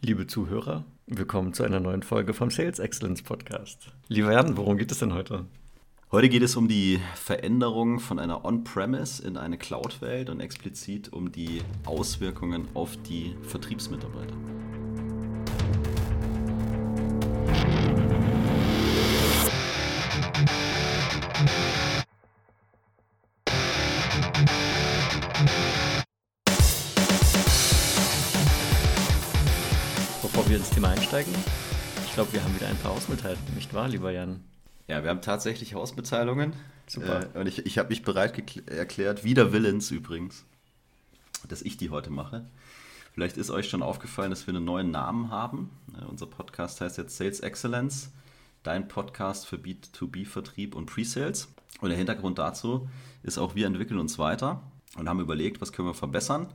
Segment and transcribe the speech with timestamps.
[0.00, 3.90] Liebe Zuhörer, willkommen zu einer neuen Folge vom Sales Excellence Podcast.
[4.06, 5.46] Lieber Jan, worum geht es denn heute?
[6.12, 11.32] Heute geht es um die Veränderung von einer On-Premise in eine Cloud-Welt und explizit um
[11.32, 14.36] die Auswirkungen auf die Vertriebsmitarbeiter.
[31.18, 31.34] Einsteigen,
[32.06, 34.40] ich glaube, wir haben wieder ein paar Hausmitteilungen, nicht wahr, lieber Jan?
[34.86, 36.52] Ja, wir haben tatsächlich Hausmitteilungen.
[36.86, 37.28] Super.
[37.34, 38.38] Äh, und ich, ich habe mich bereit
[38.68, 40.44] erklärt, wider Willens übrigens,
[41.48, 42.46] dass ich die heute mache.
[43.12, 45.70] Vielleicht ist euch schon aufgefallen, dass wir einen neuen Namen haben.
[46.00, 48.10] Äh, unser Podcast heißt jetzt Sales Excellence,
[48.62, 51.48] dein Podcast für B2B-Vertrieb und Pre-Sales.
[51.80, 52.88] Und der Hintergrund dazu
[53.24, 54.62] ist auch, wir entwickeln uns weiter
[54.96, 56.46] und haben überlegt, was können wir verbessern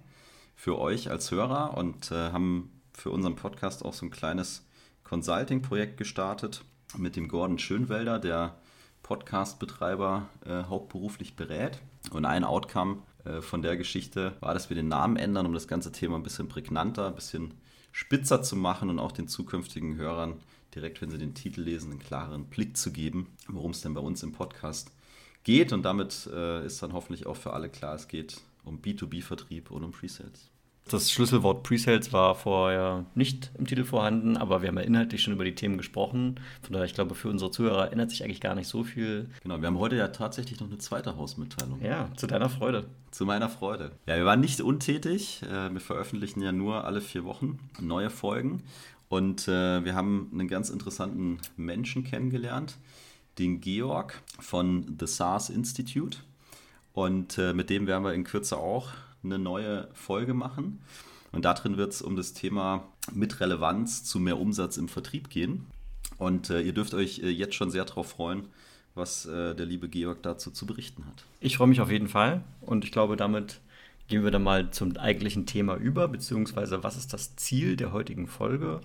[0.55, 4.65] für euch als Hörer und äh, haben für unseren Podcast auch so ein kleines
[5.03, 6.63] Consulting-Projekt gestartet
[6.97, 8.55] mit dem Gordon Schönwelder, der
[9.03, 11.79] Podcast-Betreiber äh, hauptberuflich berät.
[12.11, 15.67] Und ein Outcome äh, von der Geschichte war, dass wir den Namen ändern, um das
[15.67, 17.53] ganze Thema ein bisschen prägnanter, ein bisschen
[17.91, 20.39] spitzer zu machen und auch den zukünftigen Hörern
[20.73, 24.01] direkt, wenn sie den Titel lesen, einen klareren Blick zu geben, worum es denn bei
[24.01, 24.91] uns im Podcast
[25.43, 25.71] geht.
[25.73, 29.83] Und damit äh, ist dann hoffentlich auch für alle klar, es geht um B2B-Vertrieb und
[29.83, 30.49] um Presales.
[30.89, 35.33] Das Schlüsselwort Presales war vorher nicht im Titel vorhanden, aber wir haben ja inhaltlich schon
[35.33, 36.39] über die Themen gesprochen.
[36.61, 39.29] Von daher, ich glaube, für unsere Zuhörer ändert sich eigentlich gar nicht so viel.
[39.43, 41.81] Genau, wir haben heute ja tatsächlich noch eine zweite Hausmitteilung.
[41.81, 42.85] Ja, zu deiner Freude.
[43.11, 43.91] Zu meiner Freude.
[44.07, 45.41] Ja, wir waren nicht untätig.
[45.43, 48.63] Äh, wir veröffentlichen ja nur alle vier Wochen neue Folgen.
[49.07, 52.77] Und äh, wir haben einen ganz interessanten Menschen kennengelernt,
[53.39, 56.17] den Georg von The SARS Institute.
[56.93, 58.89] Und äh, mit dem werden wir in Kürze auch
[59.23, 60.79] eine neue Folge machen.
[61.31, 65.65] Und darin wird es um das Thema mit Relevanz zu mehr Umsatz im Vertrieb gehen.
[66.17, 68.47] Und äh, ihr dürft euch äh, jetzt schon sehr darauf freuen,
[68.95, 71.25] was äh, der liebe Georg dazu zu berichten hat.
[71.39, 73.59] Ich freue mich auf jeden Fall und ich glaube, damit
[74.07, 78.27] gehen wir dann mal zum eigentlichen Thema über, beziehungsweise was ist das Ziel der heutigen
[78.27, 78.81] Folge?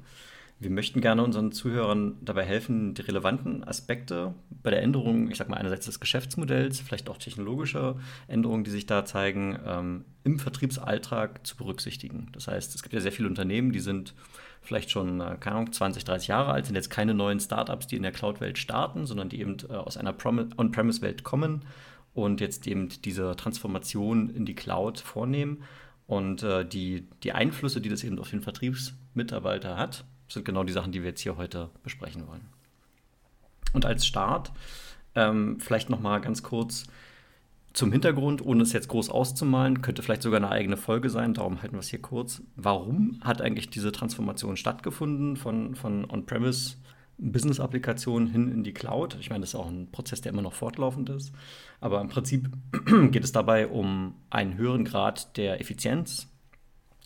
[0.60, 5.50] Wir möchten gerne unseren Zuhörern dabei helfen, die relevanten Aspekte bei der Änderung, ich sage
[5.50, 7.94] mal einerseits des Geschäftsmodells, vielleicht auch technologische
[8.26, 12.30] Änderungen, die sich da zeigen, ähm, im Vertriebsalltag zu berücksichtigen.
[12.32, 14.14] Das heißt, es gibt ja sehr viele Unternehmen, die sind
[14.60, 17.96] vielleicht schon, äh, keine Ahnung, 20, 30 Jahre alt, sind jetzt keine neuen Startups, die
[17.96, 21.66] in der Cloud-Welt starten, sondern die eben äh, aus einer On-Premise-Welt kommen
[22.14, 25.62] und jetzt eben diese Transformation in die Cloud vornehmen.
[26.08, 30.72] Und äh, die, die Einflüsse, die das eben auf den Vertriebsmitarbeiter hat, sind genau die
[30.72, 32.48] Sachen, die wir jetzt hier heute besprechen wollen.
[33.72, 34.52] Und als Start
[35.14, 36.86] ähm, vielleicht noch mal ganz kurz
[37.72, 41.62] zum Hintergrund, ohne es jetzt groß auszumalen, könnte vielleicht sogar eine eigene Folge sein, darum
[41.62, 42.42] halten wir es hier kurz.
[42.56, 46.76] Warum hat eigentlich diese Transformation stattgefunden von, von On-Premise
[47.18, 49.16] Business-Applikationen hin in die Cloud?
[49.20, 51.32] Ich meine, das ist auch ein Prozess, der immer noch fortlaufend ist.
[51.80, 52.48] Aber im Prinzip
[53.10, 56.28] geht es dabei um einen höheren Grad der Effizienz.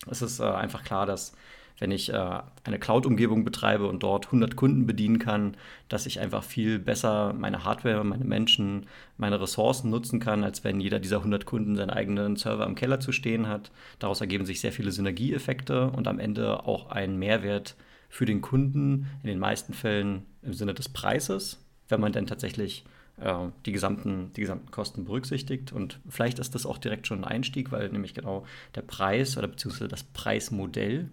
[0.09, 1.33] Es ist äh, einfach klar, dass
[1.79, 5.57] wenn ich äh, eine Cloud-Umgebung betreibe und dort 100 Kunden bedienen kann,
[5.89, 8.85] dass ich einfach viel besser meine Hardware, meine Menschen,
[9.17, 12.99] meine Ressourcen nutzen kann, als wenn jeder dieser 100 Kunden seinen eigenen Server im Keller
[12.99, 13.71] zu stehen hat.
[13.99, 17.75] Daraus ergeben sich sehr viele Synergieeffekte und am Ende auch ein Mehrwert
[18.09, 22.85] für den Kunden, in den meisten Fällen im Sinne des Preises, wenn man denn tatsächlich
[23.17, 23.33] äh,
[23.65, 25.71] die, gesamten, die gesamten Kosten berücksichtigt.
[25.71, 28.45] Und vielleicht ist das auch direkt schon ein Einstieg, weil nämlich genau
[28.75, 31.09] der Preis oder beziehungsweise das Preismodell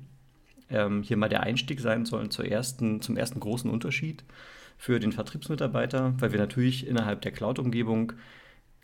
[0.70, 4.24] ähm, hier mal der Einstieg sein sollen zur ersten, zum ersten großen Unterschied
[4.78, 8.14] für den Vertriebsmitarbeiter, weil wir natürlich innerhalb der Cloud-Umgebung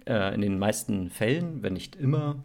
[0.07, 2.37] äh, in den meisten Fällen, wenn nicht immer,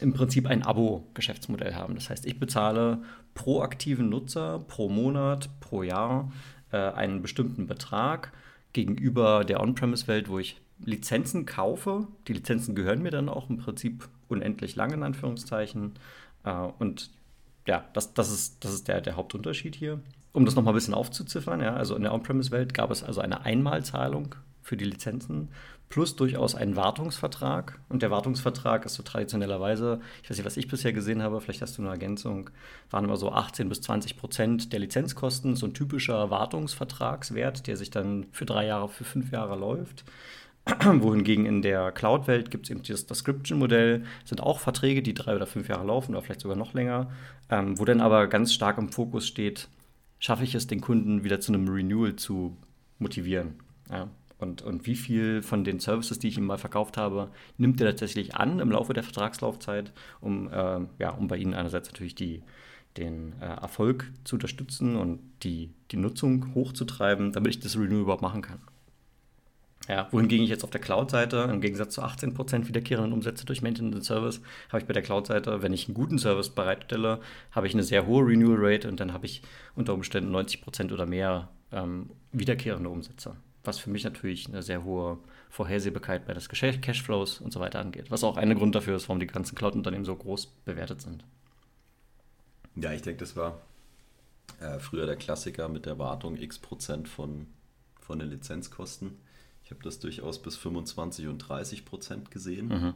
[0.00, 1.94] im Prinzip ein Abo-Geschäftsmodell haben.
[1.94, 3.02] Das heißt, ich bezahle
[3.34, 6.32] pro aktiven Nutzer pro Monat, pro Jahr
[6.72, 8.32] äh, einen bestimmten Betrag
[8.72, 12.08] gegenüber der On-Premise-Welt, wo ich Lizenzen kaufe.
[12.28, 15.92] Die Lizenzen gehören mir dann auch im Prinzip unendlich lang in Anführungszeichen.
[16.44, 17.10] Äh, und
[17.66, 20.00] ja, das, das ist, das ist der, der Hauptunterschied hier.
[20.32, 23.44] Um das nochmal ein bisschen aufzuziffern, ja, also in der On-Premise-Welt gab es also eine
[23.44, 25.48] Einmalzahlung für die Lizenzen
[25.90, 27.78] plus durchaus einen Wartungsvertrag.
[27.88, 31.62] Und der Wartungsvertrag ist so traditionellerweise, ich weiß nicht, was ich bisher gesehen habe, vielleicht
[31.62, 32.48] hast du eine Ergänzung,
[32.90, 37.90] waren immer so 18 bis 20 Prozent der Lizenzkosten, so ein typischer Wartungsvertragswert, der sich
[37.90, 40.04] dann für drei Jahre, für fünf Jahre läuft.
[40.84, 45.46] Wohingegen in der Cloud-Welt gibt es eben dieses Description-Modell, sind auch Verträge, die drei oder
[45.46, 47.10] fünf Jahre laufen oder vielleicht sogar noch länger,
[47.48, 49.68] ähm, wo dann aber ganz stark im Fokus steht,
[50.18, 52.56] schaffe ich es, den Kunden wieder zu einem Renewal zu
[52.98, 53.54] motivieren.
[53.90, 54.08] Ja?
[54.38, 57.88] Und, und wie viel von den Services, die ich ihm mal verkauft habe, nimmt er
[57.88, 62.42] tatsächlich an im Laufe der Vertragslaufzeit, um, äh, ja, um bei Ihnen einerseits natürlich die,
[62.96, 68.22] den äh, Erfolg zu unterstützen und die, die Nutzung hochzutreiben, damit ich das Renewal überhaupt
[68.22, 68.60] machen kann.
[69.90, 74.06] Ja, wohingegen ich jetzt auf der Cloud-Seite, im Gegensatz zu 18% wiederkehrenden Umsätze durch Maintenance
[74.06, 77.20] Service, habe ich bei der Cloud-Seite, wenn ich einen guten Service bereitstelle,
[77.50, 79.42] habe ich eine sehr hohe Renewal-Rate und dann habe ich
[79.74, 83.34] unter Umständen 90% oder mehr ähm, wiederkehrende Umsätze.
[83.64, 88.12] Was für mich natürlich eine sehr hohe Vorhersehbarkeit bei des Cashflows und so weiter angeht.
[88.12, 91.24] Was auch ein Grund dafür ist, warum die ganzen Cloud-Unternehmen so groß bewertet sind.
[92.76, 93.58] Ja, ich denke, das war
[94.60, 97.48] äh, früher der Klassiker mit der Wartung x Prozent von,
[98.00, 99.18] von den Lizenzkosten.
[99.70, 102.66] Ich habe das durchaus bis 25 und 30 Prozent gesehen.
[102.66, 102.94] Mhm.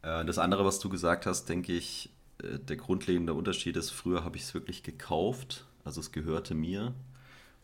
[0.00, 2.08] Äh, das andere, was du gesagt hast, denke ich,
[2.42, 6.94] äh, der grundlegende Unterschied ist, früher habe ich es wirklich gekauft, also es gehörte mir.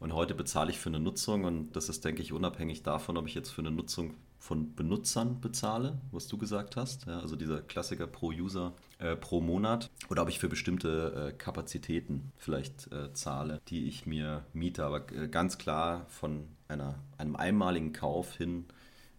[0.00, 3.26] Und heute bezahle ich für eine Nutzung und das ist, denke ich, unabhängig davon, ob
[3.26, 7.06] ich jetzt für eine Nutzung von Benutzern bezahle, was du gesagt hast.
[7.06, 9.88] Ja, also dieser Klassiker pro User äh, pro Monat.
[10.10, 14.84] Oder ob ich für bestimmte äh, Kapazitäten vielleicht äh, zahle, die ich mir miete.
[14.84, 18.64] Aber äh, ganz klar von einer, einem einmaligen Kauf hin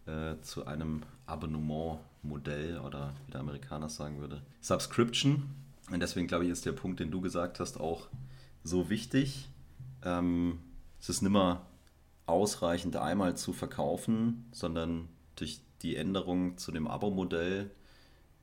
[0.07, 5.55] äh, zu einem Abonnementmodell oder wie der Amerikaner sagen würde, Subscription.
[5.89, 8.09] Und deswegen glaube ich, ist der Punkt, den du gesagt hast, auch
[8.65, 9.47] so wichtig.
[10.03, 10.59] Ähm,
[10.99, 11.65] es ist nimmer
[12.25, 17.69] ausreichend einmal zu verkaufen, sondern durch die Änderung zu dem Abo-Modell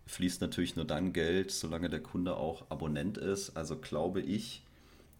[0.06, 3.56] fließt natürlich nur dann Geld, solange der Kunde auch Abonnent ist.
[3.56, 4.64] Also glaube ich,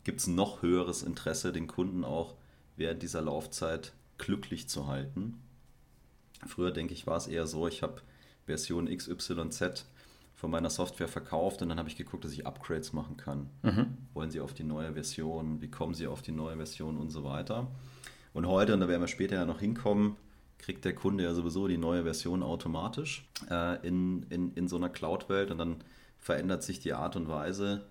[0.05, 2.35] gibt es noch höheres Interesse, den Kunden auch
[2.77, 5.41] während dieser Laufzeit glücklich zu halten.
[6.47, 8.01] Früher, denke ich, war es eher so, ich habe
[8.47, 9.87] Version XYZ
[10.35, 13.51] von meiner Software verkauft und dann habe ich geguckt, dass ich Upgrades machen kann.
[13.63, 13.99] Mhm.
[14.15, 15.61] Wollen Sie auf die neue Version?
[15.61, 17.69] Wie kommen Sie auf die neue Version und so weiter?
[18.33, 20.17] Und heute, und da werden wir später ja noch hinkommen,
[20.61, 24.89] kriegt der Kunde ja sowieso die neue Version automatisch äh, in, in, in so einer
[24.89, 25.51] Cloud-Welt.
[25.51, 25.77] Und dann
[26.19, 27.87] verändert sich die Art und Weise,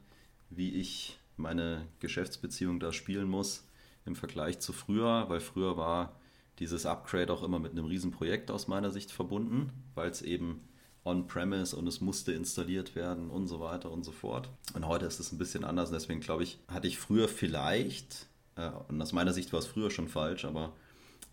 [0.50, 3.66] wie ich meine Geschäftsbeziehung da spielen muss
[4.06, 6.16] im Vergleich zu früher, weil früher war
[6.60, 10.62] dieses Upgrade auch immer mit einem Riesenprojekt aus meiner Sicht verbunden, weil es eben
[11.06, 14.50] on-premise und es musste installiert werden und so weiter und so fort.
[14.74, 15.90] Und heute ist es ein bisschen anders.
[15.90, 19.68] Und deswegen glaube ich, hatte ich früher vielleicht, äh, und aus meiner Sicht war es
[19.68, 20.74] früher schon falsch, aber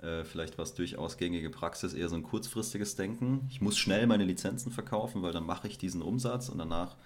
[0.02, 3.46] äh, vielleicht war es durchaus gängige Praxis, eher so ein kurzfristiges Denken.
[3.50, 6.96] Ich muss schnell meine Lizenzen verkaufen, weil dann mache ich diesen Umsatz und danach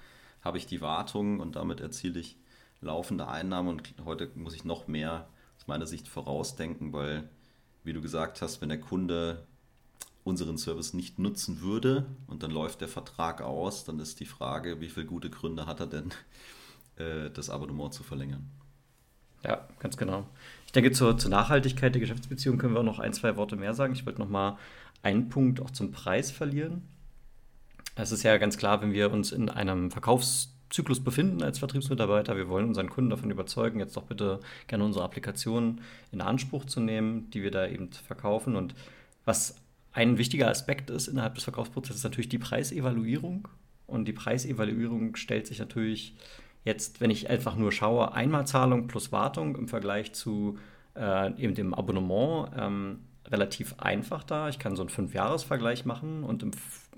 [0.43, 2.37] habe ich die Wartung und damit erziele ich
[2.81, 3.69] laufende Einnahmen.
[3.69, 5.29] Und heute muss ich noch mehr
[5.59, 7.29] aus meiner Sicht vorausdenken, weil,
[7.85, 9.47] wie du gesagt hast, wenn der Kunde
[10.25, 14.81] unseren Service nicht nutzen würde und dann läuft der Vertrag aus, dann ist die Frage,
[14.81, 16.11] wie viele gute Gründe hat er denn,
[16.97, 18.51] äh, das Abonnement zu verlängern.
[19.45, 20.27] Ja, ganz genau.
[20.71, 23.75] Ich denke, zur, zur Nachhaltigkeit der Geschäftsbeziehung können wir auch noch ein, zwei Worte mehr
[23.75, 23.93] sagen.
[23.93, 24.57] Ich wollte noch mal
[25.03, 26.83] einen Punkt auch zum Preis verlieren.
[27.97, 32.49] Es ist ja ganz klar, wenn wir uns in einem Verkaufszyklus befinden als Vertriebsmitarbeiter, wir
[32.49, 34.39] wollen unseren Kunden davon überzeugen, jetzt doch bitte
[34.69, 35.81] gerne unsere Applikationen
[36.13, 38.55] in Anspruch zu nehmen, die wir da eben verkaufen.
[38.55, 38.77] Und
[39.25, 39.57] was
[39.91, 43.49] ein wichtiger Aspekt ist innerhalb des Verkaufsprozesses, ist natürlich die Preisevaluierung.
[43.89, 46.15] Und die Preisevaluierung stellt sich natürlich
[46.65, 50.59] Jetzt, wenn ich einfach nur schaue, Einmalzahlung plus Wartung im Vergleich zu
[50.95, 54.49] äh, eben dem Abonnement ähm, relativ einfach da.
[54.49, 56.51] Ich kann so einen Fünf-Jahres-Vergleich machen und im,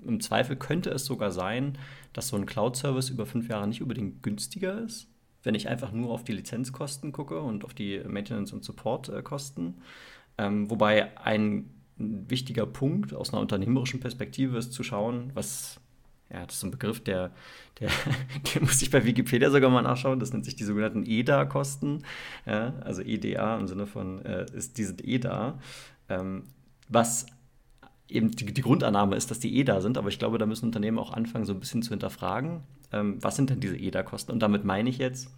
[0.05, 1.77] im, Zweifel könnte es sogar sein,
[2.11, 5.07] dass so ein Cloud-Service über fünf Jahre nicht unbedingt günstiger ist,
[5.43, 9.75] wenn ich einfach nur auf die Lizenzkosten gucke und auf die Maintenance- und Support-Kosten.
[10.37, 15.79] Ähm, wobei ein wichtiger Punkt aus einer unternehmerischen Perspektive ist zu schauen, was
[16.33, 17.31] ja, das ist ein Begriff, der,
[17.79, 17.89] der,
[18.53, 20.19] der muss ich bei Wikipedia sogar mal nachschauen.
[20.19, 22.03] Das nennt sich die sogenannten EDA-Kosten.
[22.45, 25.59] Ja, also EDA im Sinne von, äh, ist, die sind EDA.
[26.09, 26.43] Ähm,
[26.89, 27.27] was
[28.09, 30.99] eben die, die, Grundannahme ist, dass die EDA sind, aber ich glaube, da müssen Unternehmen
[30.99, 32.61] auch anfangen, so ein bisschen zu hinterfragen,
[32.91, 34.31] ähm, was sind denn diese EDA-Kosten?
[34.31, 35.29] Und damit meine ich jetzt,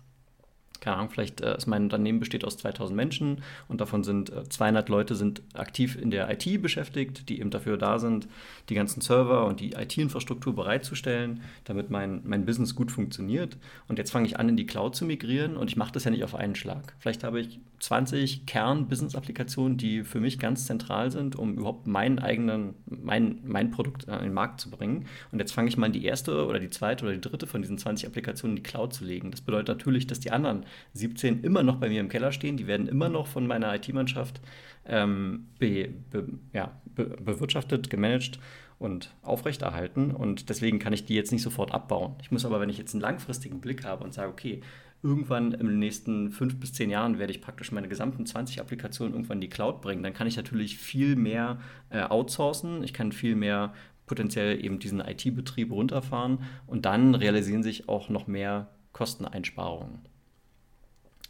[0.79, 4.48] keine Ahnung, vielleicht äh, ist mein Unternehmen besteht aus 2000 Menschen und davon sind äh,
[4.48, 8.27] 200 Leute sind aktiv in der IT beschäftigt, die eben dafür da sind,
[8.70, 13.58] die ganzen Server und die IT-Infrastruktur bereitzustellen, damit mein, mein Business gut funktioniert.
[13.88, 16.12] Und jetzt fange ich an, in die Cloud zu migrieren und ich mache das ja
[16.12, 16.94] nicht auf einen Schlag.
[17.00, 22.74] Vielleicht habe ich 20 Kern-Business-Applikationen, die für mich ganz zentral sind, um überhaupt meinen eigenen,
[22.88, 25.06] mein, mein Produkt an den Markt zu bringen.
[25.32, 27.62] Und jetzt fange ich mal in die erste oder die zweite oder die dritte von
[27.62, 29.30] diesen 20 Applikationen in die Cloud zu legen.
[29.30, 32.58] Das bedeutet natürlich, dass die anderen 17 immer noch bei mir im Keller stehen.
[32.58, 34.42] Die werden immer noch von meiner IT-Mannschaft
[34.88, 38.39] ähm, be, be, ja, be, bewirtschaftet, gemanagt
[38.80, 40.10] und aufrechterhalten.
[40.10, 42.15] Und deswegen kann ich die jetzt nicht sofort abbauen.
[42.22, 44.62] Ich muss aber, wenn ich jetzt einen langfristigen Blick habe und sage, okay,
[45.06, 49.14] irgendwann in den nächsten fünf bis zehn Jahren werde ich praktisch meine gesamten 20 Applikationen
[49.14, 51.60] irgendwann in die Cloud bringen, dann kann ich natürlich viel mehr
[51.92, 52.84] äh, outsourcen.
[52.84, 53.74] Ich kann viel mehr
[54.08, 60.00] potenziell eben diesen IT-Betrieb runterfahren und dann realisieren sich auch noch mehr Kosteneinsparungen.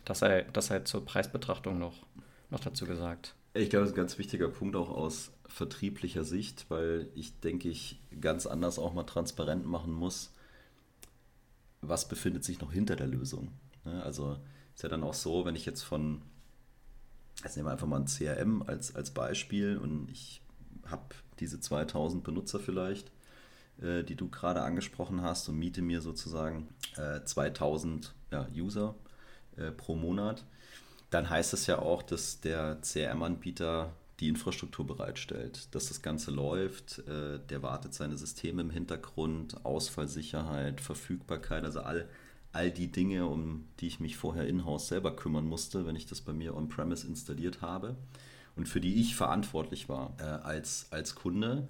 [0.05, 2.05] Das sei, das sei zur Preisbetrachtung noch,
[2.49, 3.35] noch dazu gesagt.
[3.53, 7.69] Ich glaube, das ist ein ganz wichtiger Punkt auch aus vertrieblicher Sicht, weil ich denke,
[7.69, 10.33] ich ganz anders auch mal transparent machen muss,
[11.81, 13.51] was befindet sich noch hinter der Lösung.
[13.85, 14.03] Ne?
[14.03, 14.37] Also
[14.73, 16.21] ist ja dann auch so, wenn ich jetzt von,
[17.43, 20.41] jetzt nehmen wir einfach mal ein CRM als, als Beispiel und ich
[20.85, 23.11] habe diese 2000 Benutzer vielleicht,
[23.81, 26.67] äh, die du gerade angesprochen hast und miete mir sozusagen
[27.25, 28.95] 2000 äh, ja, User
[29.57, 30.45] äh, pro Monat,
[31.09, 36.99] dann heißt das ja auch, dass der CRM-Anbieter die Infrastruktur bereitstellt, dass das Ganze läuft.
[37.07, 42.07] Äh, der wartet seine Systeme im Hintergrund, Ausfallsicherheit, Verfügbarkeit, also all,
[42.55, 46.21] all die Dinge, um die ich mich vorher in-house selber kümmern musste, wenn ich das
[46.21, 47.95] bei mir on-premise installiert habe
[48.55, 51.67] und für die ich verantwortlich war äh, als, als Kunde,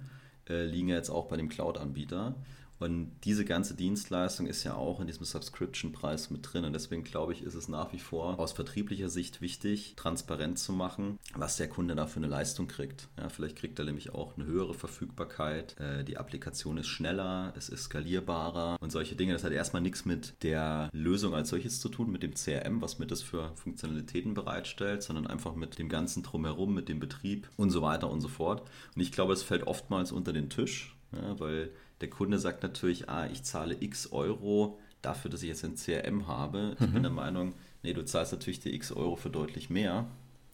[0.48, 2.36] äh, liegen ja jetzt auch bei dem Cloud-Anbieter.
[2.78, 6.64] Und diese ganze Dienstleistung ist ja auch in diesem Subscription-Preis mit drin.
[6.64, 10.72] Und deswegen glaube ich, ist es nach wie vor aus vertrieblicher Sicht wichtig, transparent zu
[10.72, 13.08] machen, was der Kunde da für eine Leistung kriegt.
[13.18, 15.78] Ja, vielleicht kriegt er nämlich auch eine höhere Verfügbarkeit.
[15.80, 19.32] Äh, die Applikation ist schneller, es ist skalierbarer und solche Dinge.
[19.32, 22.98] Das hat erstmal nichts mit der Lösung als solches zu tun, mit dem CRM, was
[22.98, 27.70] mir das für Funktionalitäten bereitstellt, sondern einfach mit dem ganzen Drumherum, mit dem Betrieb und
[27.70, 28.68] so weiter und so fort.
[28.94, 33.08] Und ich glaube, es fällt oftmals unter den Tisch, ja, weil der Kunde sagt natürlich,
[33.08, 36.76] ah, ich zahle x Euro dafür, dass ich jetzt ein CRM habe.
[36.80, 36.92] Ich mhm.
[36.92, 40.06] bin der Meinung, nee, du zahlst natürlich die x Euro für deutlich mehr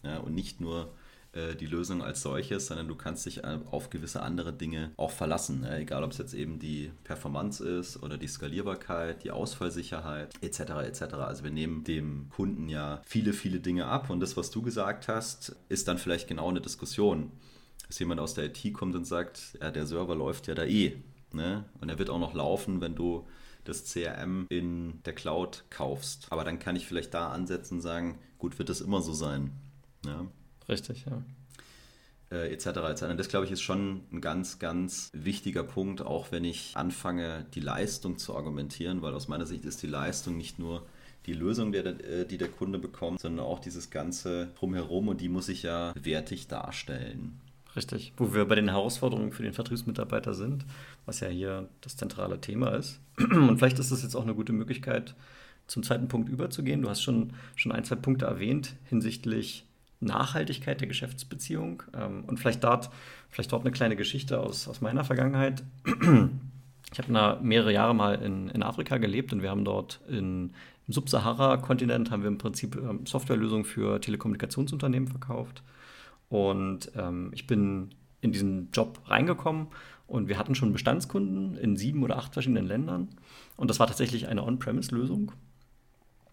[0.02, 0.92] ja, und nicht nur
[1.32, 5.64] äh, die Lösung als solches, sondern du kannst dich auf gewisse andere Dinge auch verlassen.
[5.64, 10.60] Ja, egal, ob es jetzt eben die Performance ist oder die Skalierbarkeit, die Ausfallsicherheit etc.
[10.86, 11.02] etc.
[11.14, 15.08] Also wir nehmen dem Kunden ja viele, viele Dinge ab und das, was du gesagt
[15.08, 17.32] hast, ist dann vielleicht genau eine Diskussion
[17.92, 20.96] dass jemand aus der IT kommt und sagt, ja, der Server läuft ja da eh.
[21.34, 21.64] Ne?
[21.80, 23.26] Und er wird auch noch laufen, wenn du
[23.64, 26.26] das CRM in der Cloud kaufst.
[26.30, 29.52] Aber dann kann ich vielleicht da ansetzen und sagen, gut, wird das immer so sein.
[30.04, 30.26] Ja?
[30.68, 31.22] Richtig, ja.
[32.30, 32.66] Äh, etc.
[32.66, 33.02] etc.
[33.04, 37.46] Und das, glaube ich, ist schon ein ganz, ganz wichtiger Punkt, auch wenn ich anfange,
[37.54, 40.86] die Leistung zu argumentieren, weil aus meiner Sicht ist die Leistung nicht nur
[41.26, 45.28] die Lösung, der, äh, die der Kunde bekommt, sondern auch dieses ganze Drumherum und die
[45.28, 47.38] muss ich ja wertig darstellen.
[47.74, 50.66] Richtig, wo wir bei den Herausforderungen für den Vertriebsmitarbeiter sind,
[51.06, 53.00] was ja hier das zentrale Thema ist.
[53.18, 55.14] Und vielleicht ist das jetzt auch eine gute Möglichkeit,
[55.66, 56.82] zum zweiten Punkt überzugehen.
[56.82, 59.64] Du hast schon, schon ein, zwei Punkte erwähnt hinsichtlich
[60.00, 62.90] Nachhaltigkeit der Geschäftsbeziehung ähm, und vielleicht dort,
[63.30, 65.62] vielleicht dort eine kleine Geschichte aus, aus meiner Vergangenheit.
[66.92, 70.52] Ich habe mehrere Jahre mal in, in Afrika gelebt und wir haben dort in,
[70.86, 75.62] im Subsahara-Kontinent haben wir im Prinzip ähm, Softwarelösungen für Telekommunikationsunternehmen verkauft.
[76.32, 77.90] Und ähm, ich bin
[78.22, 79.66] in diesen Job reingekommen
[80.06, 83.08] und wir hatten schon Bestandskunden in sieben oder acht verschiedenen Ländern.
[83.58, 85.32] Und das war tatsächlich eine On-Premise-Lösung.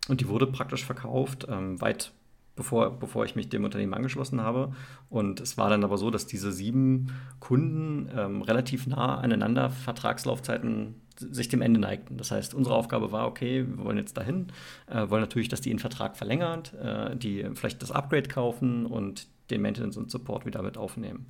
[0.08, 2.14] Und die wurde praktisch verkauft, ähm, weit
[2.56, 4.72] bevor, bevor ich mich dem Unternehmen angeschlossen habe.
[5.10, 7.08] Und es war dann aber so, dass diese sieben
[7.42, 12.16] Kunden ähm, relativ nah aneinander Vertragslaufzeiten sich dem Ende neigten.
[12.16, 14.48] Das heißt, unsere Aufgabe war, okay, wir wollen jetzt dahin,
[14.88, 19.28] äh, wollen natürlich, dass die den Vertrag verlängern, äh, die vielleicht das Upgrade kaufen und
[19.50, 21.28] den Maintenance und Support wieder mit aufnehmen.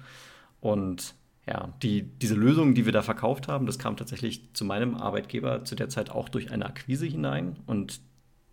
[0.61, 1.15] Und
[1.47, 5.63] ja, die, diese Lösung, die wir da verkauft haben, das kam tatsächlich zu meinem Arbeitgeber
[5.65, 7.57] zu der Zeit auch durch eine Akquise hinein.
[7.65, 8.01] Und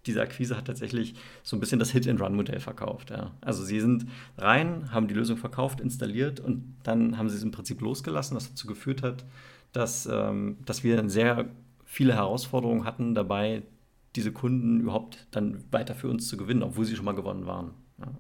[0.07, 3.11] diese Akquise hat tatsächlich so ein bisschen das Hit-and-Run-Modell verkauft.
[3.11, 3.33] Ja.
[3.41, 4.07] Also sie sind
[4.39, 8.49] rein, haben die Lösung verkauft, installiert und dann haben sie es im Prinzip losgelassen, was
[8.49, 9.25] dazu geführt hat,
[9.73, 11.51] dass, ähm, dass wir sehr
[11.85, 13.63] viele Herausforderungen hatten dabei,
[14.15, 17.73] diese Kunden überhaupt dann weiter für uns zu gewinnen, obwohl sie schon mal gewonnen waren.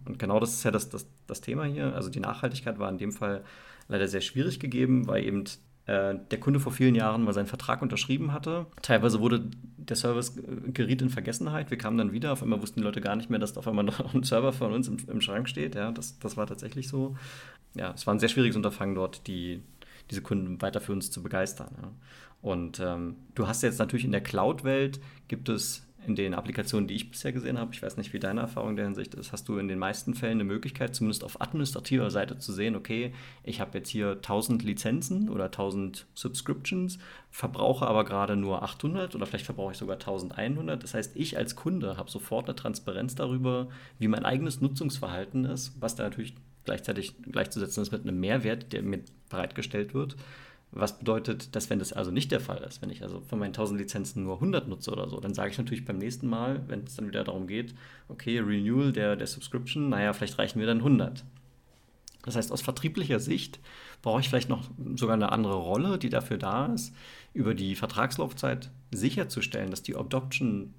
[0.04, 1.95] Und genau das ist ja das, das, das Thema hier.
[1.95, 3.45] Also die Nachhaltigkeit war in dem Fall
[3.88, 5.45] leider sehr schwierig gegeben, weil eben
[5.87, 8.66] äh, der Kunde vor vielen Jahren mal seinen Vertrag unterschrieben hatte.
[8.83, 11.71] Teilweise wurde der Service äh, geriet in Vergessenheit.
[11.71, 13.85] Wir kamen dann wieder, auf einmal wussten die Leute gar nicht mehr, dass auf einmal
[13.85, 15.75] noch ein Server von uns im, im Schrank steht.
[15.75, 17.16] Ja, das, das war tatsächlich so.
[17.75, 19.62] Ja, es war ein sehr schwieriges Unterfangen dort, die,
[20.11, 21.71] diese Kunden weiter für uns zu begeistern.
[21.80, 21.92] Ja.
[22.42, 26.94] Und ähm, du hast jetzt natürlich in der Cloud-Welt gibt es in den Applikationen, die
[26.94, 29.48] ich bisher gesehen habe, ich weiß nicht, wie deine Erfahrung in der Hinsicht ist, hast
[29.48, 33.12] du in den meisten Fällen eine Möglichkeit, zumindest auf administrativer Seite zu sehen, okay,
[33.44, 36.98] ich habe jetzt hier 1000 Lizenzen oder 1000 Subscriptions,
[37.30, 40.82] verbrauche aber gerade nur 800 oder vielleicht verbrauche ich sogar 1100.
[40.82, 45.80] Das heißt, ich als Kunde habe sofort eine Transparenz darüber, wie mein eigenes Nutzungsverhalten ist,
[45.80, 46.34] was da natürlich
[46.64, 50.16] gleichzeitig gleichzusetzen ist mit einem Mehrwert, der mir bereitgestellt wird.
[50.78, 53.49] Was bedeutet, dass wenn das also nicht der Fall ist, wenn ich also von meinen
[53.49, 56.85] 1000 Lizenzen nur 100 nutze oder so, dann sage ich natürlich beim nächsten Mal, wenn
[56.85, 57.75] es dann wieder darum geht,
[58.09, 61.25] okay, Renewal der, der Subscription, naja, vielleicht reichen mir dann 100.
[62.25, 63.61] Das heißt, aus vertrieblicher Sicht
[64.02, 66.95] brauche ich vielleicht noch sogar eine andere Rolle, die dafür da ist,
[67.33, 70.75] über die Vertragslaufzeit sicherzustellen, dass die Adoption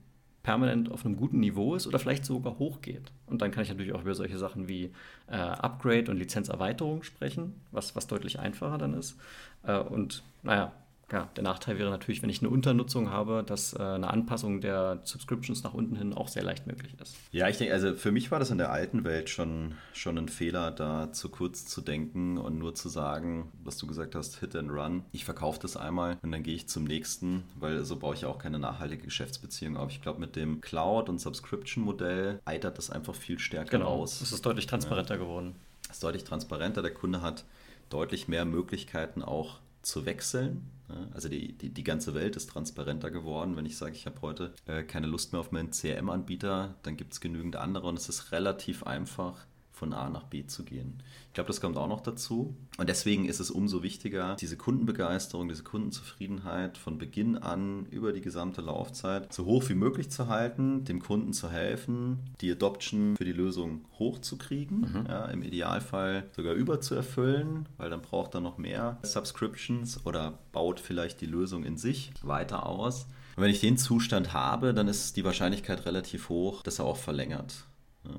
[0.47, 3.11] permanent auf einem guten Niveau ist oder vielleicht sogar hochgeht.
[3.25, 4.93] Und dann kann ich natürlich auch über solche Sachen wie
[5.27, 9.17] äh, Upgrade und Lizenzerweiterung sprechen, was, was deutlich einfacher dann ist.
[9.67, 10.71] Äh, und naja,
[11.11, 14.99] ja, der Nachteil wäre natürlich, wenn ich eine Unternutzung habe, dass äh, eine Anpassung der
[15.03, 17.15] Subscriptions nach unten hin auch sehr leicht möglich ist.
[17.31, 20.27] Ja, ich denke, also für mich war das in der alten Welt schon, schon ein
[20.27, 24.53] Fehler, da zu kurz zu denken und nur zu sagen, was du gesagt hast, Hit
[24.57, 25.05] and Run.
[25.13, 28.37] Ich verkaufe das einmal und dann gehe ich zum nächsten, weil so baue ich auch
[28.37, 29.91] keine nachhaltige Geschäftsbeziehung auf.
[29.91, 34.19] Ich glaube, mit dem Cloud- und Subscription-Modell eitert das einfach viel stärker genau, aus.
[34.19, 35.21] Es ist deutlich transparenter ja.
[35.21, 35.55] geworden.
[35.89, 36.81] Es ist deutlich transparenter.
[36.81, 37.45] Der Kunde hat
[37.89, 40.69] deutlich mehr Möglichkeiten auch zu wechseln.
[41.13, 43.57] Also die, die, die ganze Welt ist transparenter geworden.
[43.57, 47.13] Wenn ich sage, ich habe heute äh, keine Lust mehr auf meinen CRM-Anbieter, dann gibt
[47.13, 49.45] es genügend andere und es ist relativ einfach,
[49.77, 51.01] von A nach B zu gehen.
[51.27, 52.55] Ich glaube, das kommt auch noch dazu.
[52.77, 58.21] Und deswegen ist es umso wichtiger, diese Kundenbegeisterung, diese Kundenzufriedenheit von Beginn an über die
[58.21, 63.25] gesamte Laufzeit so hoch wie möglich zu halten, dem Kunden zu helfen, die Adoption für
[63.25, 65.05] die Lösung hochzukriegen, mhm.
[65.07, 71.21] ja, im Idealfall sogar überzuerfüllen, weil dann braucht er noch mehr Subscriptions oder baut vielleicht
[71.21, 73.05] die Lösung in sich weiter aus.
[73.35, 76.97] Und wenn ich den Zustand habe, dann ist die Wahrscheinlichkeit relativ hoch, dass er auch
[76.97, 77.65] verlängert.
[78.03, 78.11] Ja.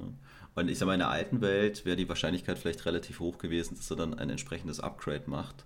[0.59, 3.77] Und ich sage mal, in der alten Welt wäre die Wahrscheinlichkeit vielleicht relativ hoch gewesen,
[3.77, 5.65] dass er dann ein entsprechendes Upgrade macht,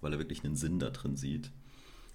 [0.00, 1.50] weil er wirklich einen Sinn da drin sieht.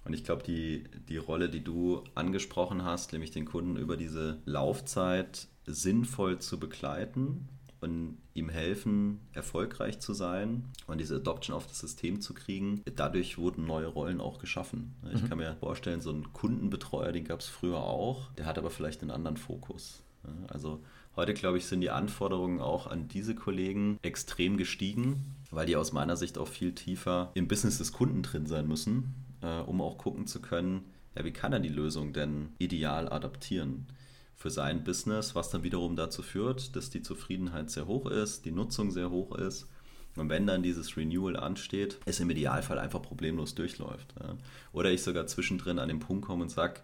[0.04, 4.38] Und ich glaube, die, die Rolle, die du angesprochen hast, nämlich den Kunden über diese
[4.44, 7.48] Laufzeit sinnvoll zu begleiten
[7.80, 12.82] und ihm helfen, erfolgreich zu sein und diese Adoption auf das System zu kriegen.
[12.96, 14.96] Dadurch wurden neue Rollen auch geschaffen.
[15.14, 15.28] Ich mhm.
[15.28, 19.02] kann mir vorstellen, so einen Kundenbetreuer, den gab es früher auch, der hat aber vielleicht
[19.02, 20.02] einen anderen Fokus.
[20.48, 20.82] Also
[21.16, 25.92] Heute, glaube ich, sind die Anforderungen auch an diese Kollegen extrem gestiegen, weil die aus
[25.92, 29.96] meiner Sicht auch viel tiefer im Business des Kunden drin sein müssen, äh, um auch
[29.96, 30.84] gucken zu können,
[31.16, 33.86] ja, wie kann er die Lösung denn ideal adaptieren
[34.34, 38.52] für sein Business, was dann wiederum dazu führt, dass die Zufriedenheit sehr hoch ist, die
[38.52, 39.70] Nutzung sehr hoch ist.
[40.16, 44.14] Und wenn dann dieses Renewal ansteht, es im Idealfall einfach problemlos durchläuft.
[44.20, 44.36] Ja.
[44.72, 46.80] Oder ich sogar zwischendrin an den Punkt komme und sage,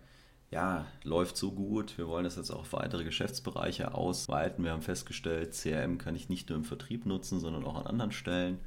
[0.53, 1.97] ja, läuft so gut.
[1.97, 4.65] Wir wollen das jetzt auch auf weitere Geschäftsbereiche ausweiten.
[4.65, 8.13] Wir haben festgestellt, CRM kann ich nicht nur im Vertrieb nutzen, sondern auch an anderen
[8.13, 8.59] Stellen.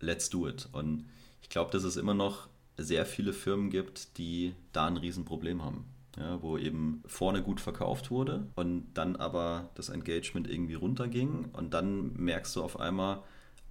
[0.00, 0.68] Let's do it.
[0.72, 1.04] Und
[1.40, 5.84] ich glaube, dass es immer noch sehr viele Firmen gibt, die da ein Riesenproblem haben.
[6.18, 11.72] Ja, wo eben vorne gut verkauft wurde und dann aber das Engagement irgendwie runterging und
[11.72, 13.22] dann merkst du auf einmal,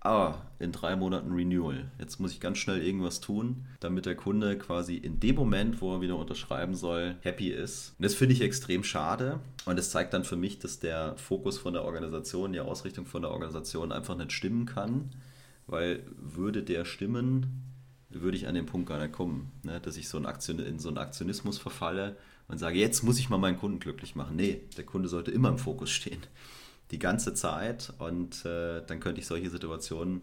[0.02, 1.90] ah, in drei Monaten Renewal.
[2.00, 5.96] Jetzt muss ich ganz schnell irgendwas tun, damit der Kunde quasi in dem Moment, wo
[5.96, 7.94] er wieder unterschreiben soll, happy ist.
[7.98, 9.40] Und das finde ich extrem schade.
[9.66, 13.22] Und das zeigt dann für mich, dass der Fokus von der Organisation, die Ausrichtung von
[13.22, 15.12] der Organisation einfach nicht stimmen kann.
[15.68, 17.64] Weil würde der stimmen,
[18.10, 19.80] würde ich an den Punkt gar nicht kommen, ne?
[19.80, 22.18] dass ich so in, so einen Aktionismus verfalle
[22.50, 24.36] und sage, jetzt muss ich mal meinen Kunden glücklich machen.
[24.36, 26.22] Nee, der Kunde sollte immer im Fokus stehen
[26.92, 30.22] die ganze Zeit und äh, dann könnte ich solche Situationen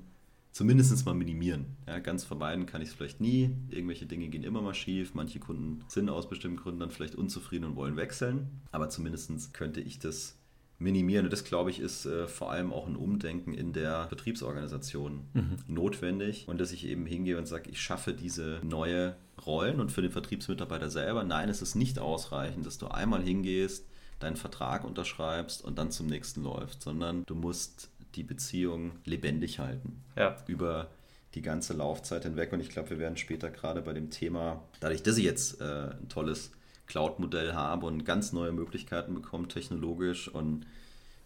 [0.53, 1.77] zumindest mal minimieren.
[1.87, 3.51] Ja, ganz vermeiden kann ich es vielleicht nie.
[3.71, 5.15] Irgendwelche Dinge gehen immer mal schief.
[5.15, 8.49] Manche Kunden sind aus bestimmten Gründen dann vielleicht unzufrieden und wollen wechseln.
[8.73, 10.37] Aber zumindest könnte ich das
[10.79, 11.27] minimieren.
[11.27, 15.57] Und das, glaube ich, ist äh, vor allem auch ein Umdenken in der Betriebsorganisation mhm.
[15.67, 16.47] notwendig.
[16.49, 20.13] Und dass ich eben hingehe und sage, ich schaffe diese neue Rollen und für den
[20.13, 21.25] Vertriebsmitarbeiter selber.
[21.25, 23.87] Nein, es ist nicht ausreichend, dass du einmal hingehst,
[24.19, 30.03] deinen Vertrag unterschreibst und dann zum nächsten läufst, sondern du musst die Beziehung lebendig halten.
[30.17, 30.37] Ja.
[30.47, 30.91] Über
[31.35, 32.53] die ganze Laufzeit hinweg.
[32.53, 35.91] Und ich glaube, wir werden später gerade bei dem Thema, dadurch, dass ich jetzt äh,
[35.91, 36.53] ein tolles
[36.87, 40.67] Cloud-Modell habe und ganz neue Möglichkeiten bekomme, technologisch und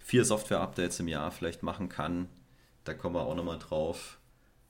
[0.01, 2.29] vier Software-Updates im Jahr vielleicht machen kann,
[2.85, 4.19] da kommen wir auch nochmal drauf,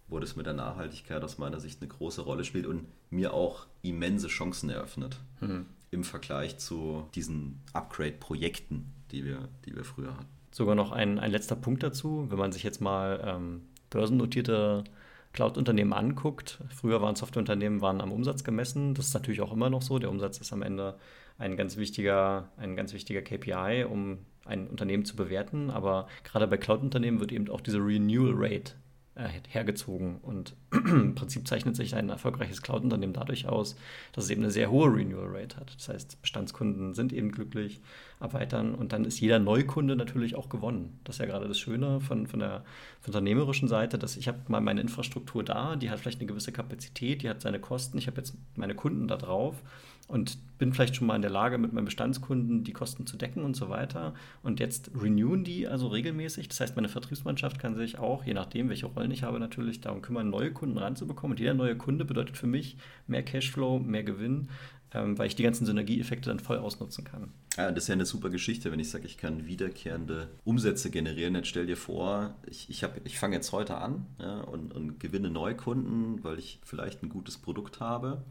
[0.08, 3.66] wo das mit der Nachhaltigkeit aus meiner Sicht eine große Rolle spielt und mir auch
[3.80, 5.18] immense Chancen eröffnet.
[5.40, 10.26] Mhm im Vergleich zu diesen Upgrade-Projekten, die wir, die wir früher hatten.
[10.50, 14.84] Sogar noch ein, ein letzter Punkt dazu, wenn man sich jetzt mal ähm, börsennotierte
[15.32, 16.58] Cloud-Unternehmen anguckt.
[16.68, 18.94] Früher waren Softwareunternehmen waren am Umsatz gemessen.
[18.94, 19.98] Das ist natürlich auch immer noch so.
[19.98, 20.98] Der Umsatz ist am Ende
[21.38, 25.70] ein ganz wichtiger, ein ganz wichtiger KPI, um ein Unternehmen zu bewerten.
[25.70, 28.74] Aber gerade bei Cloud-Unternehmen wird eben auch diese Renewal Rate
[29.14, 30.16] hergezogen.
[30.22, 33.76] Und im Prinzip zeichnet sich ein erfolgreiches Cloud-Unternehmen dadurch aus,
[34.12, 35.74] dass es eben eine sehr hohe Renewal Rate hat.
[35.76, 37.80] Das heißt, Bestandskunden sind eben glücklich,
[38.20, 40.98] erweitern und dann ist jeder Neukunde natürlich auch gewonnen.
[41.04, 42.64] Das ist ja gerade das Schöne von, von der
[43.00, 46.52] von unternehmerischen Seite, dass ich habe mal meine Infrastruktur da, die hat vielleicht eine gewisse
[46.52, 49.62] Kapazität, die hat seine Kosten, ich habe jetzt meine Kunden da drauf
[50.08, 53.42] und bin vielleicht schon mal in der Lage, mit meinen Bestandskunden die Kosten zu decken
[53.42, 54.14] und so weiter.
[54.42, 56.48] Und jetzt renewen die also regelmäßig.
[56.48, 60.02] Das heißt, meine Vertriebsmannschaft kann sich auch, je nachdem, welche Rollen ich habe, natürlich darum
[60.02, 61.32] kümmern, neue Kunden ranzubekommen.
[61.32, 64.48] Und jeder neue Kunde bedeutet für mich mehr Cashflow, mehr Gewinn
[64.94, 67.32] ähm, weil ich die ganzen Synergieeffekte dann voll ausnutzen kann.
[67.56, 71.34] Ja, das ist ja eine super Geschichte, wenn ich sage, ich kann wiederkehrende Umsätze generieren.
[71.34, 75.30] Jetzt stell dir vor, ich, ich, ich fange jetzt heute an ja, und, und gewinne
[75.30, 78.22] Neukunden, weil ich vielleicht ein gutes Produkt habe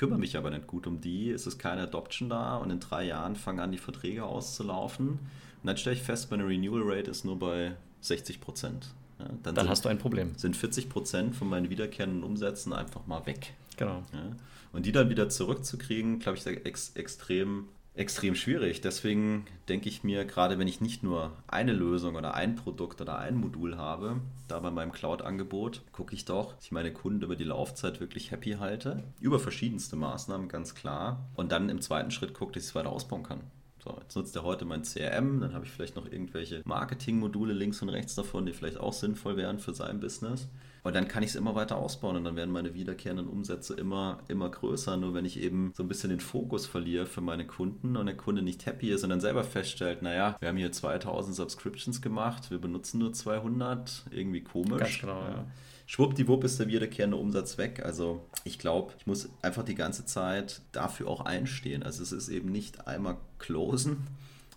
[0.00, 3.04] kümmere mich aber nicht gut um die, es ist keine Adoption da und in drei
[3.04, 5.08] Jahren fangen an, die Verträge auszulaufen.
[5.08, 5.18] Und
[5.62, 8.94] dann stelle ich fest, meine Renewal Rate ist nur bei 60 Prozent.
[9.18, 10.32] Ja, dann, dann sind, hast du ein Problem.
[10.38, 13.52] Sind 40 Prozent von meinen wiederkehrenden Umsätzen einfach mal weg.
[13.76, 14.02] Genau.
[14.14, 14.36] Ja,
[14.72, 18.80] und die dann wieder zurückzukriegen, glaube ich, ex extrem extrem schwierig.
[18.80, 23.18] Deswegen denke ich mir, gerade wenn ich nicht nur eine Lösung oder ein Produkt oder
[23.18, 27.36] ein Modul habe, da bei meinem Cloud-Angebot, gucke ich doch, dass ich meine Kunden über
[27.36, 29.02] die Laufzeit wirklich happy halte.
[29.20, 31.28] Über verschiedenste Maßnahmen, ganz klar.
[31.34, 33.40] Und dann im zweiten Schritt gucke, dass ich es weiter ausbauen kann.
[33.82, 37.80] So, jetzt nutzt er heute mein CRM, dann habe ich vielleicht noch irgendwelche Marketing-Module links
[37.80, 40.48] und rechts davon, die vielleicht auch sinnvoll wären für sein Business.
[40.82, 44.20] Und dann kann ich es immer weiter ausbauen und dann werden meine wiederkehrenden Umsätze immer,
[44.28, 44.96] immer größer.
[44.96, 48.16] Nur wenn ich eben so ein bisschen den Fokus verliere für meine Kunden und der
[48.16, 52.50] Kunde nicht happy ist und dann selber feststellt, naja, wir haben hier 2000 Subscriptions gemacht,
[52.50, 54.78] wir benutzen nur 200, irgendwie komisch.
[54.78, 55.44] Ganz genau, ja.
[55.90, 57.84] Schwuppdiwupp ist der wiederkehrende Umsatz weg.
[57.84, 61.82] Also ich glaube, ich muss einfach die ganze Zeit dafür auch einstehen.
[61.82, 64.06] Also es ist eben nicht einmal closen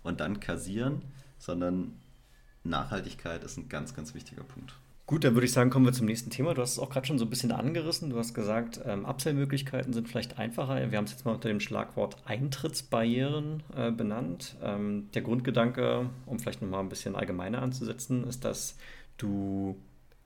[0.04, 1.02] und dann kassieren,
[1.38, 1.96] sondern
[2.62, 4.74] Nachhaltigkeit ist ein ganz, ganz wichtiger Punkt.
[5.06, 6.54] Gut, dann würde ich sagen, kommen wir zum nächsten Thema.
[6.54, 8.08] Du hast es auch gerade schon so ein bisschen angerissen.
[8.08, 10.90] Du hast gesagt, ähm, Upsell-Möglichkeiten sind vielleicht einfacher.
[10.90, 14.56] Wir haben es jetzt mal unter dem Schlagwort Eintrittsbarrieren äh, benannt.
[14.62, 18.78] Ähm, der Grundgedanke, um vielleicht nochmal ein bisschen allgemeiner anzusetzen, ist, dass
[19.18, 19.76] du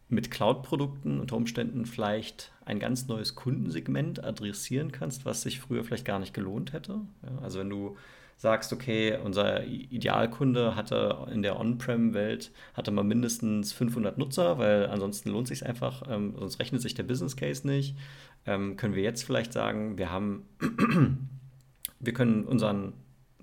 [0.08, 6.04] mit Cloud-Produkten unter Umständen vielleicht ein ganz neues Kundensegment adressieren kannst, was sich früher vielleicht
[6.04, 7.00] gar nicht gelohnt hätte.
[7.24, 7.96] Ja, also wenn du
[8.38, 15.30] sagst, okay, unser Idealkunde hatte in der On-Prem-Welt hatte mal mindestens 500 Nutzer, weil ansonsten
[15.30, 17.96] lohnt sich einfach, ähm, sonst rechnet sich der Business Case nicht,
[18.46, 20.44] ähm, können wir jetzt vielleicht sagen, wir haben,
[22.00, 22.94] wir können unseren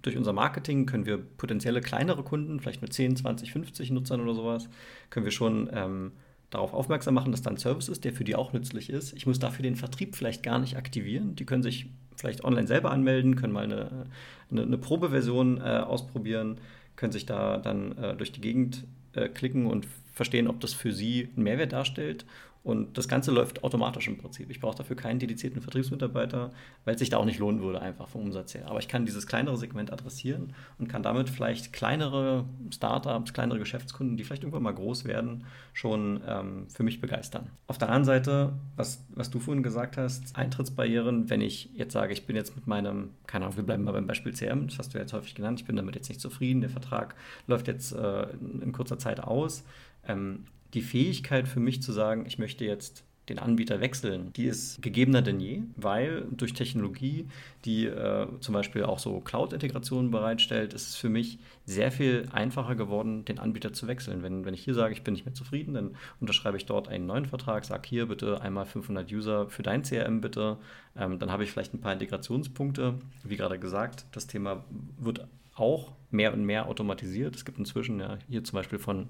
[0.01, 4.35] durch unser Marketing können wir potenzielle kleinere Kunden, vielleicht mit 10, 20, 50 Nutzern oder
[4.35, 4.69] sowas,
[5.09, 6.11] können wir schon ähm,
[6.51, 9.13] darauf aufmerksam machen, dass da ein Service ist, der für die auch nützlich ist.
[9.13, 11.35] Ich muss dafür den Vertrieb vielleicht gar nicht aktivieren.
[11.35, 14.07] Die können sich vielleicht online selber anmelden, können mal eine,
[14.51, 16.57] eine, eine Probeversion äh, ausprobieren,
[16.95, 20.91] können sich da dann äh, durch die Gegend äh, klicken und verstehen, ob das für
[20.91, 22.25] sie einen Mehrwert darstellt
[22.65, 24.49] und das Ganze läuft automatisch im Prinzip.
[24.49, 26.49] Ich brauche dafür keinen dedizierten Vertriebsmitarbeiter,
[26.83, 28.65] weil es sich da auch nicht lohnen würde, einfach vom Umsatz her.
[28.67, 34.17] Aber ich kann dieses kleinere Segment adressieren und kann damit vielleicht kleinere Startups, kleinere Geschäftskunden,
[34.17, 37.51] die vielleicht irgendwann mal groß werden, schon ähm, für mich begeistern.
[37.67, 42.13] Auf der anderen Seite, was, was du vorhin gesagt hast, Eintrittsbarrieren, wenn ich jetzt sage,
[42.13, 44.95] ich bin jetzt mit meinem, keine Ahnung, wir bleiben mal beim Beispiel CM, das hast
[44.95, 47.13] du jetzt häufig genannt, ich bin damit jetzt nicht zufrieden, der Vertrag
[47.45, 49.63] läuft jetzt äh, in, in kurzer Zeit aus.
[50.07, 54.81] Ähm, die Fähigkeit für mich zu sagen, ich möchte jetzt den Anbieter wechseln, die ist
[54.81, 57.27] gegebener denn je, weil durch Technologie,
[57.65, 62.75] die äh, zum Beispiel auch so Cloud-Integrationen bereitstellt, ist es für mich sehr viel einfacher
[62.75, 64.21] geworden, den Anbieter zu wechseln.
[64.21, 67.07] Wenn, wenn ich hier sage, ich bin nicht mehr zufrieden, dann unterschreibe ich dort einen
[67.07, 70.57] neuen Vertrag, sage hier bitte einmal 500 User für dein CRM bitte,
[70.95, 72.99] ähm, dann habe ich vielleicht ein paar Integrationspunkte.
[73.23, 74.63] Wie gerade gesagt, das Thema
[74.99, 77.35] wird auch mehr und mehr automatisiert.
[77.35, 79.07] Es gibt inzwischen ja hier zum Beispiel von,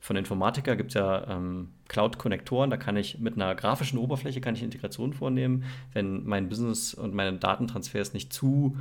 [0.00, 4.54] von Informatiker gibt es ja ähm, Cloud-Konnektoren, da kann ich mit einer grafischen Oberfläche kann
[4.54, 8.76] ich Integration vornehmen, wenn mein Business und meine Datentransfers nicht zu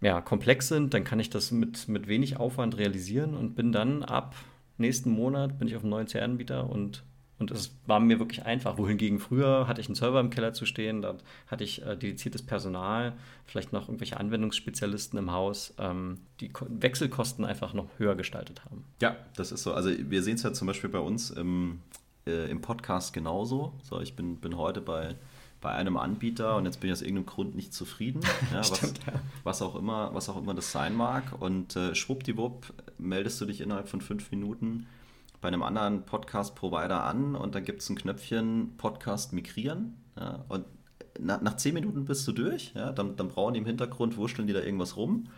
[0.00, 4.02] ja, komplex sind, dann kann ich das mit, mit wenig Aufwand realisieren und bin dann
[4.02, 4.34] ab
[4.78, 7.02] nächsten Monat bin ich auf einem neuen CR-Anbieter und
[7.38, 8.78] und es war mir wirklich einfach.
[8.78, 11.16] Wohingegen früher hatte ich einen Server im Keller zu stehen, da
[11.48, 13.12] hatte ich äh, dediziertes Personal,
[13.44, 18.84] vielleicht noch irgendwelche Anwendungsspezialisten im Haus, ähm, die Ko Wechselkosten einfach noch höher gestaltet haben.
[19.02, 19.74] Ja, das ist so.
[19.74, 21.80] Also wir sehen es ja zum Beispiel bei uns im,
[22.26, 23.74] äh, im Podcast genauso.
[23.82, 25.14] So, ich bin, bin heute bei,
[25.60, 28.20] bei einem Anbieter und jetzt bin ich aus irgendeinem Grund nicht zufrieden,
[28.54, 29.20] ja, Stimmt, was, ja.
[29.44, 31.24] was, auch immer, was auch immer das sein mag.
[31.38, 34.86] Und äh, schwuppdiwupp meldest du dich innerhalb von fünf Minuten
[35.40, 39.96] bei einem anderen Podcast-Provider an und dann gibt es ein Knöpfchen Podcast migrieren.
[40.18, 40.64] Ja, und
[41.18, 44.46] nach, nach zehn Minuten bist du durch, ja, dann, dann brauchen die im Hintergrund, wurschteln
[44.46, 45.28] die da irgendwas rum.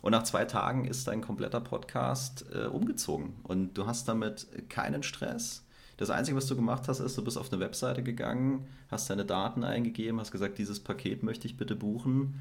[0.00, 5.02] Und nach zwei Tagen ist dein kompletter Podcast äh, umgezogen und du hast damit keinen
[5.02, 5.64] Stress.
[5.96, 9.24] Das Einzige, was du gemacht hast, ist, du bist auf eine Webseite gegangen, hast deine
[9.24, 12.40] Daten eingegeben, hast gesagt, dieses Paket möchte ich bitte buchen,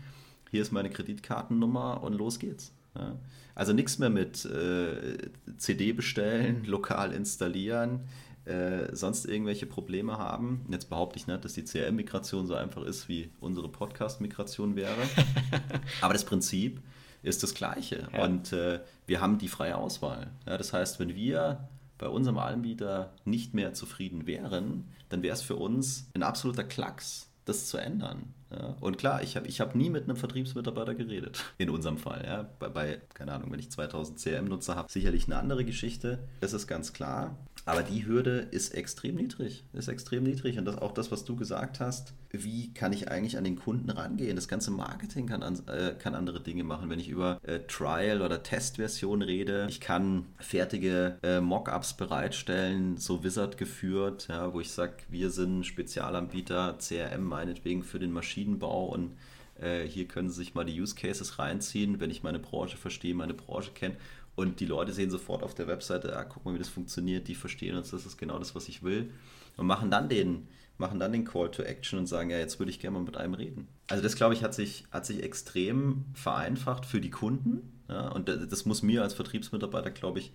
[0.51, 2.71] hier ist meine Kreditkartennummer und los geht's.
[2.97, 3.17] Ja.
[3.55, 5.17] Also nichts mehr mit äh,
[5.57, 8.01] CD bestellen, lokal installieren,
[8.45, 10.65] äh, sonst irgendwelche Probleme haben.
[10.69, 15.01] Jetzt behaupte ich nicht, dass die CRM-Migration so einfach ist, wie unsere Podcast-Migration wäre.
[16.01, 16.81] Aber das Prinzip
[17.23, 18.07] ist das gleiche.
[18.13, 18.23] Ja.
[18.23, 20.31] Und äh, wir haben die freie Auswahl.
[20.45, 25.41] Ja, das heißt, wenn wir bei unserem Anbieter nicht mehr zufrieden wären, dann wäre es
[25.41, 28.33] für uns ein absoluter Klacks, das zu ändern.
[28.51, 28.75] Ja?
[28.79, 32.23] Und klar, ich habe ich hab nie mit einem Vertriebsmitarbeiter geredet, in unserem Fall.
[32.25, 32.49] Ja?
[32.59, 36.67] Bei, bei keine Ahnung, wenn ich 2000 CRM-Nutzer habe, sicherlich eine andere Geschichte, das ist
[36.67, 37.35] ganz klar.
[37.67, 40.57] Aber die Hürde ist extrem niedrig, ist extrem niedrig.
[40.57, 43.89] Und das auch das, was du gesagt hast, wie kann ich eigentlich an den Kunden
[43.89, 44.37] rangehen?
[44.37, 46.89] Das ganze Marketing kann, an, äh, kann andere Dinge machen.
[46.89, 53.25] Wenn ich über äh, Trial- oder Testversion rede, ich kann fertige äh, Mockups bereitstellen, so
[53.25, 59.11] Wizard geführt, ja, wo ich sage, wir sind Spezialanbieter, CRM meinetwegen für den Maschinenbau und
[59.59, 63.13] äh, hier können Sie sich mal die Use Cases reinziehen, wenn ich meine Branche verstehe,
[63.13, 63.97] meine Branche kenne
[64.37, 67.33] und die Leute sehen sofort auf der Webseite, ah, guck mal, wie das funktioniert, die
[67.33, 69.09] verstehen uns, das ist genau das, was ich will.
[69.57, 70.47] Und machen dann den,
[70.77, 73.17] machen dann den Call to Action und sagen, ja, jetzt würde ich gerne mal mit
[73.17, 73.67] einem reden.
[73.87, 77.81] Also das, glaube ich, hat sich, hat sich extrem vereinfacht für die Kunden.
[77.89, 80.31] Ja, und das muss mir als Vertriebsmitarbeiter, glaube ich,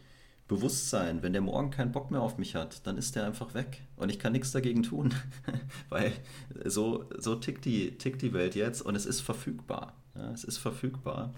[0.48, 1.22] bewusst sein.
[1.22, 3.82] Wenn der morgen keinen Bock mehr auf mich hat, dann ist der einfach weg.
[3.94, 5.14] Und ich kann nichts dagegen tun.
[5.90, 6.12] Weil
[6.64, 9.94] so, so tickt, die, tickt die Welt jetzt und es ist verfügbar.
[10.16, 11.32] Ja, es ist verfügbar.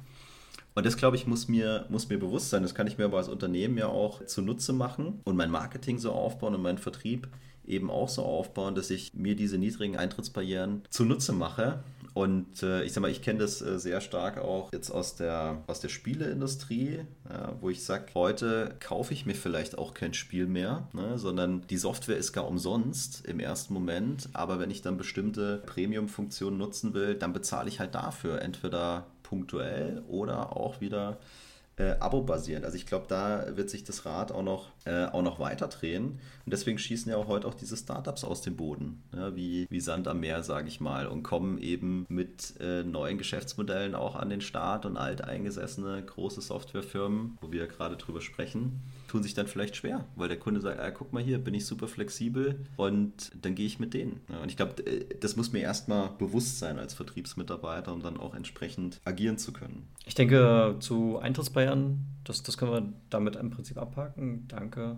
[0.74, 2.62] Und das, glaube ich, muss mir, muss mir bewusst sein.
[2.62, 6.12] Das kann ich mir aber als Unternehmen ja auch zunutze machen und mein Marketing so
[6.12, 7.28] aufbauen und meinen Vertrieb
[7.66, 11.82] eben auch so aufbauen, dass ich mir diese niedrigen Eintrittsbarrieren zunutze mache.
[12.12, 15.64] Und äh, ich sag mal, ich kenne das äh, sehr stark auch jetzt aus der,
[15.66, 20.46] aus der Spieleindustrie, ja, wo ich sage, heute kaufe ich mir vielleicht auch kein Spiel
[20.46, 24.28] mehr, ne, sondern die Software ist gar umsonst im ersten Moment.
[24.32, 28.42] Aber wenn ich dann bestimmte Premium-Funktionen nutzen will, dann bezahle ich halt dafür.
[28.42, 31.18] Entweder punktuell oder auch wieder
[31.76, 32.64] äh, Abo-basierend.
[32.64, 36.20] Also ich glaube, da wird sich das Rad auch noch, äh, auch noch weiter drehen.
[36.44, 39.80] Und deswegen schießen ja auch heute auch diese Startups aus dem Boden, ja, wie, wie
[39.80, 44.30] Sand am Meer, sage ich mal, und kommen eben mit äh, neuen Geschäftsmodellen auch an
[44.30, 48.80] den Start und alteingesessene große Softwarefirmen, wo wir gerade drüber sprechen,
[49.14, 51.66] tun sich dann vielleicht schwer, weil der Kunde sagt, ah, guck mal hier, bin ich
[51.66, 54.20] super flexibel und dann gehe ich mit denen.
[54.42, 58.34] Und ich glaube, äh, das muss mir erstmal bewusst sein als Vertriebsmitarbeiter, um dann auch
[58.34, 59.86] entsprechend agieren zu können.
[60.04, 64.48] Ich denke, zu Eintrittsbayern, das, das können wir damit im Prinzip abhaken.
[64.48, 64.96] Danke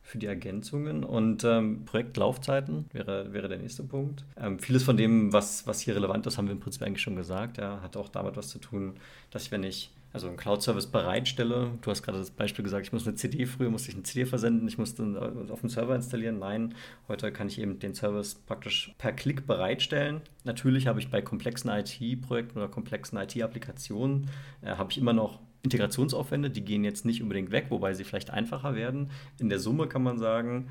[0.00, 1.04] für die Ergänzungen.
[1.04, 4.24] Und ähm, Projektlaufzeiten wäre, wäre der nächste Punkt.
[4.40, 7.16] Ähm, vieles von dem, was, was hier relevant ist, haben wir im Prinzip eigentlich schon
[7.16, 7.58] gesagt.
[7.58, 8.94] Ja, hat auch damit was zu tun,
[9.30, 11.72] dass ich, wenn ich also einen Cloud-Service bereitstelle.
[11.82, 14.24] Du hast gerade das Beispiel gesagt, ich muss eine CD, früher musste ich eine CD
[14.24, 16.38] versenden, ich musste äh, auf dem Server installieren.
[16.38, 16.74] Nein,
[17.08, 20.22] heute kann ich eben den Service praktisch per Klick bereitstellen.
[20.44, 24.30] Natürlich habe ich bei komplexen IT-Projekten oder komplexen IT-Applikationen,
[24.62, 28.30] äh, habe ich immer noch Integrationsaufwände, die gehen jetzt nicht unbedingt weg, wobei sie vielleicht
[28.30, 29.10] einfacher werden.
[29.38, 30.68] In der Summe kann man sagen,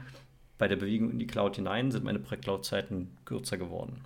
[0.58, 4.02] bei der Bewegung in die Cloud hinein sind meine Projektlaufzeiten kürzer geworden.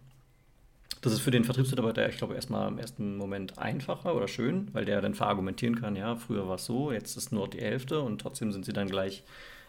[1.02, 4.86] Das ist für den Vertriebsmitarbeiter, ich glaube, erstmal im ersten Moment einfacher oder schön, weil
[4.86, 8.22] der dann verargumentieren kann, ja, früher war es so, jetzt ist nur die Hälfte und
[8.22, 9.24] trotzdem sind sie dann gleich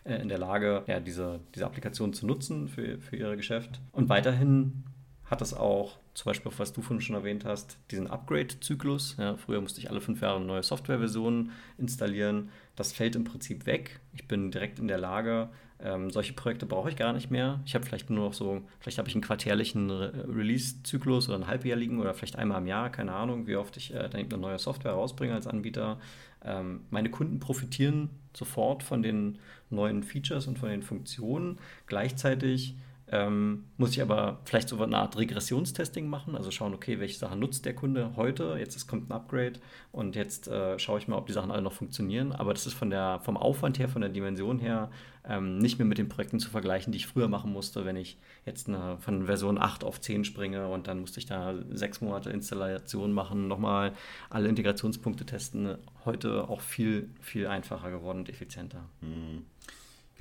[0.05, 3.81] äh, in der Lage, ja, diese, diese Applikation zu nutzen für, für ihr Geschäft.
[3.93, 4.85] Und weiterhin
[5.25, 9.17] hat das auch, zum Beispiel, was du vorhin schon erwähnt hast, diesen Upgrade-Zyklus.
[9.19, 12.51] Ja, früher musste ich alle fünf Jahre eine neue Softwareversion installieren.
[12.77, 14.01] Das fällt im Prinzip weg.
[14.13, 15.49] Ich bin direkt in der Lage,
[15.85, 17.61] ähm, solche Projekte brauche ich gar nicht mehr.
[17.65, 21.47] Ich habe vielleicht nur noch so, vielleicht habe ich einen quartärlichen Re Release-Zyklus oder einen
[21.47, 24.59] halbjährlichen oder vielleicht einmal im Jahr, keine Ahnung, wie oft ich äh, dann eine neue
[24.59, 25.99] Software rausbringe als Anbieter.
[26.45, 29.39] Ähm, meine Kunden profitieren sofort von den
[29.71, 31.59] neuen Features und von den Funktionen.
[31.87, 32.77] Gleichzeitig
[33.13, 37.41] ähm, muss ich aber vielleicht so eine Art Regressionstesting machen, also schauen, okay, welche Sachen
[37.41, 39.61] nutzt der Kunde heute, jetzt ist, kommt ein Upgrade
[39.93, 42.33] und jetzt äh, schaue ich mal, ob die Sachen alle noch funktionieren.
[42.33, 44.91] Aber das ist von der, vom Aufwand her, von der Dimension her
[45.29, 48.17] ähm, nicht mehr mit den Projekten zu vergleichen, die ich früher machen musste, wenn ich
[48.47, 52.31] jetzt eine, von Version 8 auf 10 springe und dann musste ich da sechs Monate
[52.31, 53.93] Installation machen, nochmal
[54.31, 55.77] alle Integrationspunkte testen.
[56.07, 58.89] Heute auch viel, viel einfacher geworden und effizienter.
[59.03, 59.45] Mhm.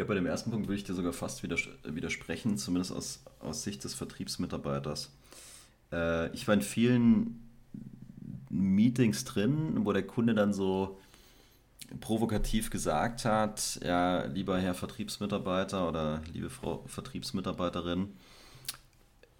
[0.01, 3.83] Glaube, bei dem ersten Punkt würde ich dir sogar fast widersprechen, zumindest aus, aus Sicht
[3.83, 5.11] des Vertriebsmitarbeiters.
[5.91, 7.47] Äh, ich war in vielen
[8.49, 10.99] Meetings drin, wo der Kunde dann so
[11.99, 18.09] provokativ gesagt hat, ja, lieber Herr Vertriebsmitarbeiter oder liebe Frau Vertriebsmitarbeiterin,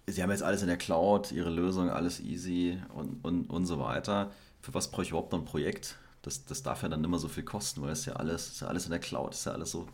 [0.06, 3.80] Sie haben jetzt alles in der Cloud, Ihre Lösung, alles easy und, und, und so
[3.80, 4.30] weiter.
[4.60, 5.98] Für was brauche ich überhaupt noch ein Projekt?
[6.22, 8.68] Das, das darf ja dann immer so viel kosten, weil es ja alles, ist ja
[8.68, 9.88] alles in der Cloud, ist ja alles so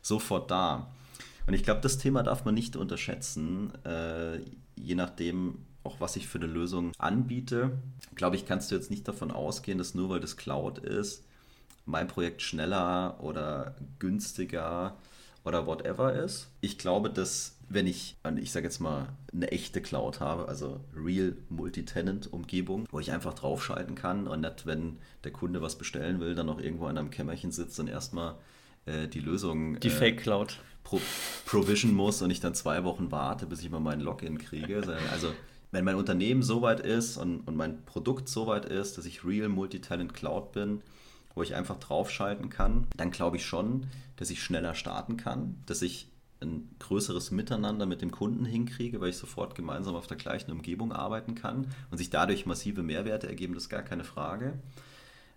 [0.00, 0.90] sofort da.
[1.46, 4.38] Und ich glaube, das Thema darf man nicht unterschätzen, äh,
[4.76, 7.72] je nachdem, auch was ich für eine Lösung anbiete.
[8.14, 11.24] Glaube ich, kannst du jetzt nicht davon ausgehen, dass nur weil das Cloud ist,
[11.84, 14.96] mein Projekt schneller oder günstiger
[15.44, 16.48] oder whatever ist.
[16.60, 21.34] Ich glaube, dass wenn ich, ich sage jetzt mal, eine echte Cloud habe, also Real
[21.48, 26.46] Multi-Tenant-Umgebung, wo ich einfach draufschalten kann und nicht, wenn der Kunde was bestellen will, dann
[26.46, 28.34] noch irgendwo in einem Kämmerchen sitzt und erstmal
[28.86, 29.80] äh, die Lösung.
[29.80, 30.58] Die äh, Fake Cloud.
[30.84, 31.00] Pro
[31.46, 34.82] Provision muss und ich dann zwei Wochen warte, bis ich mal meinen Login kriege.
[35.12, 35.32] Also
[35.70, 39.24] wenn mein Unternehmen so weit ist und, und mein Produkt so weit ist, dass ich
[39.24, 40.82] Real Multi-Talent Cloud bin,
[41.34, 45.82] wo ich einfach draufschalten kann, dann glaube ich schon, dass ich schneller starten kann, dass
[45.82, 46.08] ich
[46.40, 50.92] ein größeres Miteinander mit dem Kunden hinkriege, weil ich sofort gemeinsam auf der gleichen Umgebung
[50.92, 54.54] arbeiten kann und sich dadurch massive Mehrwerte ergeben, das ist gar keine Frage.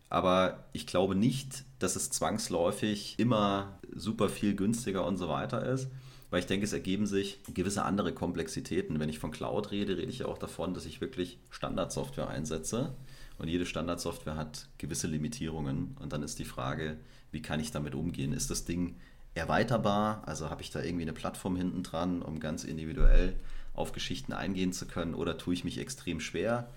[0.09, 5.89] Aber ich glaube nicht, dass es zwangsläufig immer super viel günstiger und so weiter ist,
[6.29, 8.99] weil ich denke, es ergeben sich gewisse andere Komplexitäten.
[8.99, 12.93] Wenn ich von Cloud rede, rede ich ja auch davon, dass ich wirklich Standardsoftware einsetze.
[13.37, 15.95] Und jede Standardsoftware hat gewisse Limitierungen.
[15.99, 16.97] Und dann ist die Frage,
[17.31, 18.33] wie kann ich damit umgehen?
[18.33, 18.95] Ist das Ding
[19.33, 20.23] erweiterbar?
[20.25, 23.35] Also habe ich da irgendwie eine Plattform hinten dran, um ganz individuell
[23.73, 25.13] auf Geschichten eingehen zu können?
[25.13, 26.69] Oder tue ich mich extrem schwer,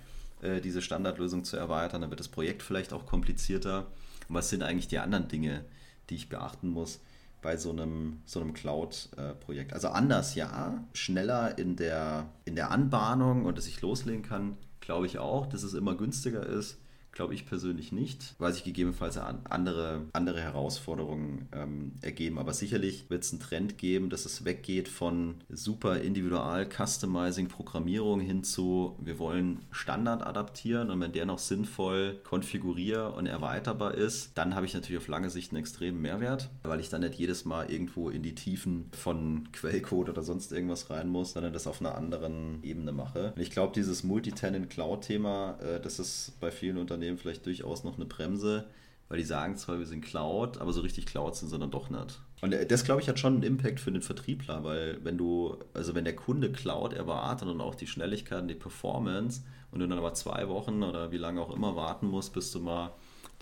[0.43, 2.01] äh, diese Standardlösung zu erweitern?
[2.01, 3.87] Dann wird das Projekt vielleicht auch komplizierter.
[4.29, 5.65] Und was sind eigentlich die anderen Dinge,
[6.11, 7.01] die ich beachten muss?
[7.41, 9.73] Bei so einem, so einem Cloud-Projekt.
[9.73, 15.07] Also anders ja, schneller in der, in der Anbahnung und dass ich loslegen kann, glaube
[15.07, 16.79] ich auch, dass es immer günstiger ist.
[17.13, 22.39] Glaube ich persönlich nicht, weil sich gegebenenfalls andere, andere Herausforderungen ähm, ergeben.
[22.39, 28.21] Aber sicherlich wird es einen Trend geben, dass es weggeht von super individual Customizing, Programmierung
[28.21, 34.31] hin zu, wir wollen Standard adaptieren und wenn der noch sinnvoll konfigurier- und erweiterbar ist,
[34.37, 37.45] dann habe ich natürlich auf lange Sicht einen extremen Mehrwert, weil ich dann nicht jedes
[37.45, 41.81] Mal irgendwo in die Tiefen von Quellcode oder sonst irgendwas rein muss, sondern das auf
[41.81, 43.33] einer anderen Ebene mache.
[43.35, 47.97] Und ich glaube, dieses Multi-Tenant-Cloud-Thema, äh, das ist bei vielen Unternehmen Unternehmen vielleicht durchaus noch
[47.97, 48.67] eine Bremse,
[49.09, 51.89] weil die sagen zwar, wir sind Cloud, aber so richtig Cloud sind sie dann doch
[51.89, 52.21] nicht.
[52.43, 55.57] Und äh, das, glaube ich, hat schon einen Impact für den Vertriebler, weil wenn du,
[55.75, 59.87] also wenn der Kunde Cloud erwartet und auch die Schnelligkeit und die Performance und du
[59.87, 62.93] dann aber zwei Wochen oder wie lange auch immer warten musst, bis du mal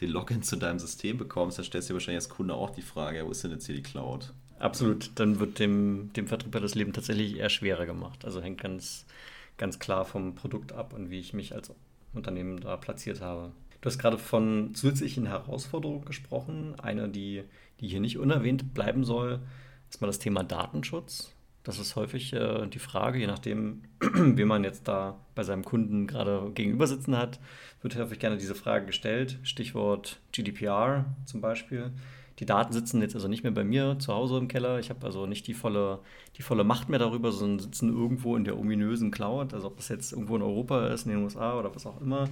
[0.01, 2.83] den Login zu deinem System bekommst, dann stellst du dir wahrscheinlich als Kunde auch die
[2.83, 4.33] Frage, wo ist denn jetzt hier die Cloud?
[4.59, 8.25] Absolut, dann wird dem, dem Vertriebler das Leben tatsächlich eher schwerer gemacht.
[8.25, 9.05] Also hängt ganz,
[9.57, 11.71] ganz klar vom Produkt ab und wie ich mich als
[12.13, 13.53] Unternehmen da platziert habe.
[13.81, 16.75] Du hast gerade von zusätzlichen Herausforderungen gesprochen.
[16.81, 17.45] Eine, die,
[17.81, 19.41] die hier nicht unerwähnt bleiben soll,
[19.91, 21.33] ist mal das Thema Datenschutz.
[21.63, 26.07] Das ist häufig äh, die Frage, je nachdem, wie man jetzt da bei seinem Kunden
[26.07, 27.41] gerade gegenüber sitzen hat,
[27.83, 29.39] wird häufig gerne diese Frage gestellt.
[29.43, 31.93] Stichwort GDPR zum Beispiel.
[32.39, 34.79] Die Daten sitzen jetzt also nicht mehr bei mir zu Hause im Keller.
[34.79, 36.01] Ich habe also nicht die volle,
[36.37, 39.55] die volle Macht mehr darüber, sondern sitzen irgendwo in der ominösen Cloud.
[39.55, 42.29] Also ob das jetzt irgendwo in Europa ist, in den USA oder was auch immer.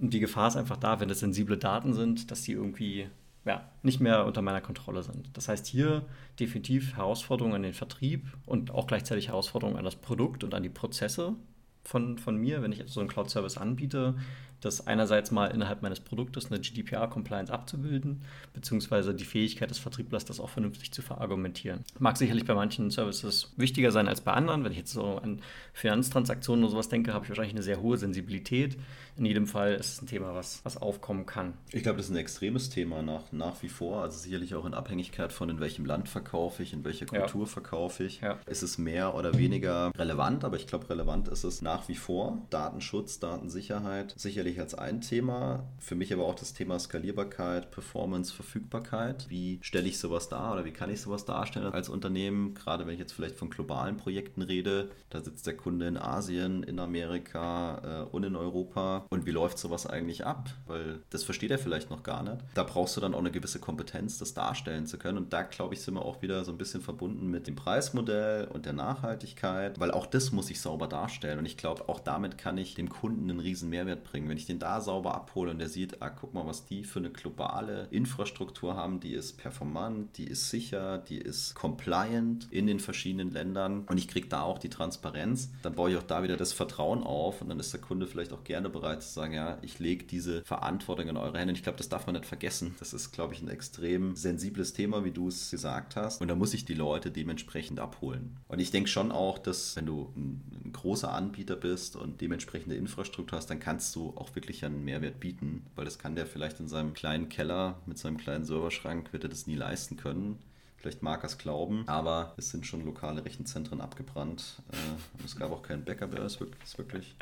[0.00, 3.08] Und die Gefahr ist einfach da, wenn das sensible Daten sind, dass die irgendwie
[3.44, 5.30] ja, nicht mehr unter meiner Kontrolle sind.
[5.36, 6.02] Das heißt, hier
[6.38, 10.68] definitiv Herausforderungen an den Vertrieb und auch gleichzeitig Herausforderungen an das Produkt und an die
[10.68, 11.34] Prozesse
[11.82, 14.14] von, von mir, wenn ich so einen Cloud-Service anbiete,
[14.60, 20.40] das einerseits mal innerhalb meines Produktes eine GDPR-Compliance abzubilden, beziehungsweise die Fähigkeit des Vertrieblers, das
[20.40, 21.84] auch vernünftig zu verargumentieren.
[21.98, 24.64] Mag sicherlich bei manchen Services wichtiger sein als bei anderen.
[24.64, 25.40] Wenn ich jetzt so an
[25.72, 28.76] Finanztransaktionen oder sowas denke, habe ich wahrscheinlich eine sehr hohe Sensibilität.
[29.16, 31.54] In jedem Fall ist es ein Thema, was, was aufkommen kann.
[31.72, 34.02] Ich glaube, das ist ein extremes Thema nach, nach wie vor.
[34.02, 37.46] Also sicherlich auch in Abhängigkeit von, in welchem Land verkaufe ich, in welcher Kultur ja.
[37.46, 38.20] verkaufe ich.
[38.20, 38.38] Ja.
[38.46, 42.38] Ist es mehr oder weniger relevant, aber ich glaube, relevant ist es nach wie vor.
[42.50, 45.64] Datenschutz, Datensicherheit, sicherlich sicherlich als ein Thema.
[45.78, 49.26] Für mich aber auch das Thema Skalierbarkeit, Performance, Verfügbarkeit.
[49.28, 52.54] Wie stelle ich sowas dar oder wie kann ich sowas darstellen als Unternehmen?
[52.54, 56.62] Gerade wenn ich jetzt vielleicht von globalen Projekten rede, da sitzt der Kunde in Asien,
[56.62, 59.06] in Amerika äh, und in Europa.
[59.10, 60.50] Und wie läuft sowas eigentlich ab?
[60.66, 62.38] Weil das versteht er vielleicht noch gar nicht.
[62.54, 65.18] Da brauchst du dann auch eine gewisse Kompetenz, das darstellen zu können.
[65.18, 68.46] Und da, glaube ich, sind wir auch wieder so ein bisschen verbunden mit dem Preismodell
[68.46, 71.38] und der Nachhaltigkeit, weil auch das muss ich sauber darstellen.
[71.38, 74.28] Und ich glaube, auch damit kann ich dem Kunden einen riesen Mehrwert bringen.
[74.38, 77.00] Wenn ich den da sauber abhole und der sieht, ah, guck mal, was die für
[77.00, 82.78] eine globale Infrastruktur haben, die ist performant, die ist sicher, die ist compliant in den
[82.78, 86.36] verschiedenen Ländern und ich kriege da auch die Transparenz, dann baue ich auch da wieder
[86.36, 89.58] das Vertrauen auf und dann ist der Kunde vielleicht auch gerne bereit zu sagen, ja,
[89.62, 91.50] ich lege diese Verantwortung in eure Hände.
[91.50, 92.76] Und ich glaube, das darf man nicht vergessen.
[92.78, 96.20] Das ist, glaube ich, ein extrem sensibles Thema, wie du es gesagt hast.
[96.20, 98.36] Und da muss ich die Leute dementsprechend abholen.
[98.46, 102.76] Und ich denke schon auch, dass wenn du ein, ein großer Anbieter bist und dementsprechende
[102.76, 106.26] Infrastruktur hast, dann kannst du auch auch wirklich einen Mehrwert bieten, weil das kann der
[106.26, 110.38] vielleicht in seinem kleinen Keller mit seinem kleinen Serverschrank, wird er das nie leisten können.
[110.76, 114.62] Vielleicht mag er es glauben, aber es sind schon lokale Rechenzentren abgebrannt.
[114.70, 117.16] Äh, es gab auch keinen Backup, ist wirklich, ist wirklich,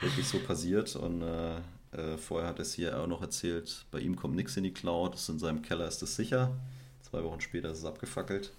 [0.00, 0.96] wirklich so passiert.
[0.96, 1.56] Und äh,
[1.92, 4.72] äh, vorher hat er es hier auch noch erzählt, bei ihm kommt nichts in die
[4.72, 6.56] Cloud, in seinem Keller ist es sicher.
[7.02, 8.52] Zwei Wochen später ist es abgefackelt.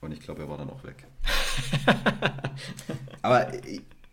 [0.00, 1.06] Und ich glaube, er war dann auch weg.
[3.22, 3.50] aber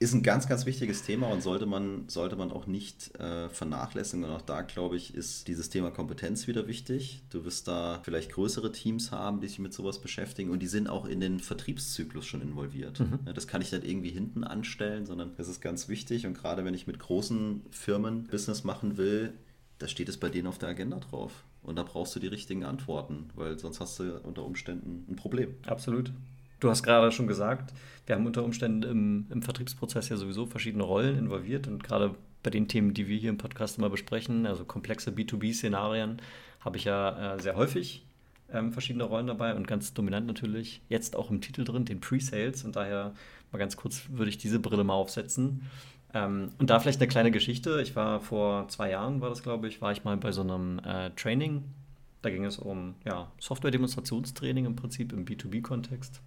[0.03, 4.25] ist ein ganz, ganz wichtiges Thema und sollte man, sollte man auch nicht äh, vernachlässigen.
[4.25, 7.23] Und auch da, glaube ich, ist dieses Thema Kompetenz wieder wichtig.
[7.29, 10.89] Du wirst da vielleicht größere Teams haben, die sich mit sowas beschäftigen und die sind
[10.89, 12.99] auch in den Vertriebszyklus schon involviert.
[12.99, 13.19] Mhm.
[13.33, 16.27] Das kann ich nicht irgendwie hinten anstellen, sondern das ist ganz wichtig.
[16.27, 19.33] Und gerade wenn ich mit großen Firmen Business machen will,
[19.79, 21.43] da steht es bei denen auf der Agenda drauf.
[21.61, 25.55] Und da brauchst du die richtigen Antworten, weil sonst hast du unter Umständen ein Problem.
[25.65, 26.11] Absolut.
[26.63, 27.73] Du hast gerade schon gesagt,
[28.05, 32.51] wir haben unter Umständen im, im Vertriebsprozess ja sowieso verschiedene Rollen involviert und gerade bei
[32.51, 36.21] den Themen, die wir hier im Podcast immer besprechen, also komplexe B2B-Szenarien,
[36.61, 38.05] habe ich ja äh, sehr häufig
[38.49, 42.63] ähm, verschiedene Rollen dabei und ganz dominant natürlich jetzt auch im Titel drin, den Pre-Sales.
[42.63, 43.13] Und daher
[43.51, 45.69] mal ganz kurz würde ich diese Brille mal aufsetzen.
[46.13, 47.81] Ähm, und da vielleicht eine kleine Geschichte.
[47.81, 50.79] Ich war vor zwei Jahren, war das glaube ich, war ich mal bei so einem
[50.79, 51.65] äh, Training.
[52.21, 56.21] Da ging es um ja, Software-Demonstrationstraining im Prinzip im B2B-Kontext.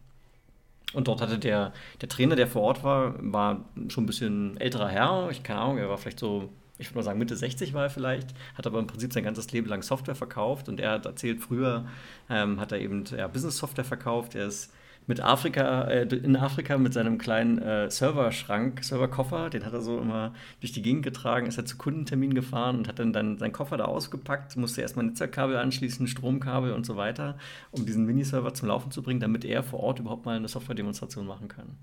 [0.92, 4.88] Und dort hatte der, der Trainer, der vor Ort war, war schon ein bisschen älterer
[4.88, 5.28] Herr.
[5.30, 7.90] Ich keine Ahnung, er war vielleicht so, ich würde mal sagen, Mitte 60 war er
[7.90, 10.68] vielleicht, hat aber im Prinzip sein ganzes Leben lang Software verkauft.
[10.68, 11.86] Und er hat erzählt, früher
[12.30, 14.34] ähm, hat er eben ja, Business-Software verkauft.
[14.34, 14.72] Er ist
[15.06, 19.98] mit Afrika, äh, in Afrika mit seinem kleinen äh, Serverschrank, Serverkoffer, den hat er so
[19.98, 23.52] immer durch die Gegend getragen, ist er zu Kundentermin gefahren und hat dann, dann seinen
[23.52, 27.38] Koffer da ausgepackt, musste erstmal Netzwerkkabel anschließen, Stromkabel und so weiter,
[27.70, 31.26] um diesen Miniserver zum Laufen zu bringen, damit er vor Ort überhaupt mal eine Software-Demonstration
[31.26, 31.78] machen kann.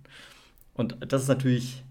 [0.73, 1.83] Und das ist natürlich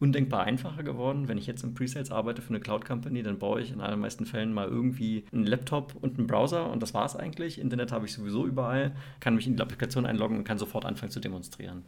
[0.00, 1.28] undenkbar einfacher geworden.
[1.28, 4.52] Wenn ich jetzt im Presales arbeite für eine Cloud-Company, dann brauche ich in allermeisten Fällen
[4.52, 7.60] mal irgendwie einen Laptop und einen Browser und das war es eigentlich.
[7.60, 11.12] Internet habe ich sowieso überall, kann mich in die Applikation einloggen und kann sofort anfangen
[11.12, 11.84] zu demonstrieren.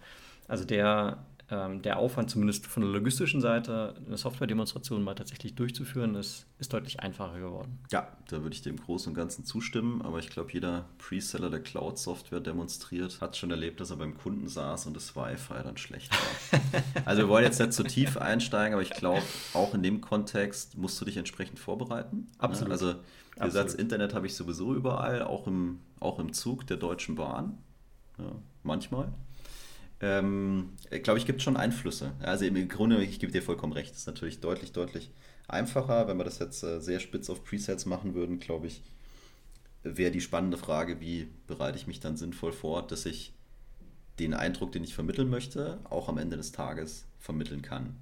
[0.47, 6.15] Also der ähm, der Aufwand, zumindest von der logistischen Seite, eine Software-Demonstration mal tatsächlich durchzuführen,
[6.15, 7.79] ist, ist deutlich einfacher geworden.
[7.91, 11.61] Ja, da würde ich dem Großen und Ganzen zustimmen, aber ich glaube, jeder Preseller, der
[11.61, 16.11] Cloud-Software demonstriert, hat schon erlebt, dass er beim Kunden saß und das Wi-Fi dann schlecht
[16.11, 16.61] war.
[17.05, 19.23] also wir wollen jetzt nicht zu tief einsteigen, aber ich glaube,
[19.53, 22.17] auch in dem Kontext musst du dich entsprechend vorbereiten.
[22.17, 22.27] Ne?
[22.39, 22.73] Absolut.
[22.73, 22.95] Also
[23.39, 27.59] der Satz Internet habe ich sowieso überall, auch im, auch im Zug der Deutschen Bahn.
[28.19, 28.33] Ja,
[28.63, 29.13] manchmal
[30.03, 30.71] ähm,
[31.03, 32.13] glaube ich, gibt schon Einflüsse.
[32.21, 35.11] Also im Grunde, ich gebe dir vollkommen recht, ist natürlich deutlich, deutlich
[35.47, 36.09] einfacher.
[36.09, 38.83] Wenn wir das jetzt äh, sehr spitz auf Presets machen würden, glaube ich,
[39.85, 43.33] wäre die spannende Frage, wie bereite ich mich dann sinnvoll vor, dass ich
[44.19, 47.97] den Eindruck, den ich vermitteln möchte, auch am Ende des Tages vermitteln kann.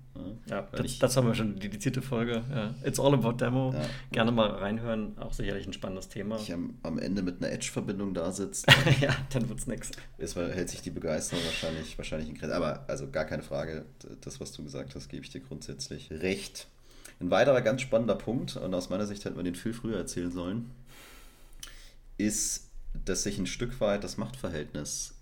[0.47, 2.43] Ja, das, das, haben wir schon, die dedizierte Folge.
[2.51, 2.75] Ja.
[2.85, 3.73] It's all about Demo.
[3.73, 3.83] Ja.
[4.13, 6.37] Gerne mal reinhören, auch sicherlich ein spannendes Thema.
[6.37, 8.67] Ich am, am Ende mit einer Edge-Verbindung da sitzt.
[9.01, 9.91] ja, dann wird es nichts.
[10.19, 12.57] hält sich die Begeisterung wahrscheinlich, wahrscheinlich in Grenzen.
[12.57, 13.85] Aber also gar keine Frage,
[14.21, 16.67] das, was du gesagt hast, gebe ich dir grundsätzlich recht.
[17.21, 20.31] Ein weiterer ganz spannender Punkt, und aus meiner Sicht hätten wir den viel früher erzählen
[20.31, 20.71] sollen,
[22.17, 22.71] ist,
[23.05, 25.15] dass sich ein Stück weit das Machtverhältnis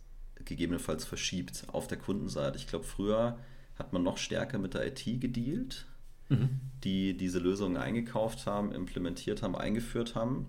[0.45, 2.57] gegebenenfalls verschiebt auf der Kundenseite.
[2.57, 3.39] Ich glaube, früher
[3.79, 5.87] hat man noch stärker mit der IT gedealt,
[6.29, 6.61] mhm.
[6.85, 10.47] die diese Lösungen eingekauft haben, implementiert haben, eingeführt haben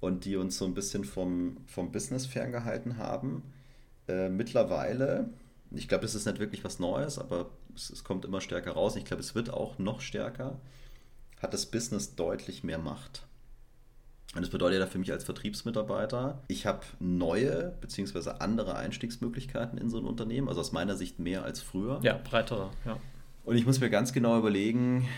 [0.00, 3.42] und die uns so ein bisschen vom, vom Business ferngehalten haben.
[4.08, 5.30] Äh, mittlerweile,
[5.70, 8.96] ich glaube, das ist nicht wirklich was Neues, aber es, es kommt immer stärker raus.
[8.96, 10.60] Ich glaube, es wird auch noch stärker,
[11.40, 13.26] hat das Business deutlich mehr Macht.
[14.34, 18.30] Und das bedeutet ja für mich als Vertriebsmitarbeiter, ich habe neue bzw.
[18.38, 21.98] andere Einstiegsmöglichkeiten in so ein Unternehmen, also aus meiner Sicht mehr als früher.
[22.02, 22.96] Ja, breiter, ja.
[23.44, 25.08] Und ich muss mir ganz genau überlegen,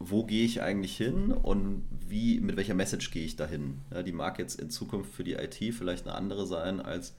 [0.00, 3.78] wo gehe ich eigentlich hin und wie, mit welcher Message gehe ich dahin.
[3.92, 7.14] Ja, die mag jetzt in Zukunft für die IT vielleicht eine andere sein als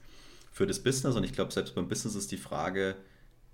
[0.50, 1.16] für das Business.
[1.16, 2.96] Und ich glaube, selbst beim Business ist die Frage,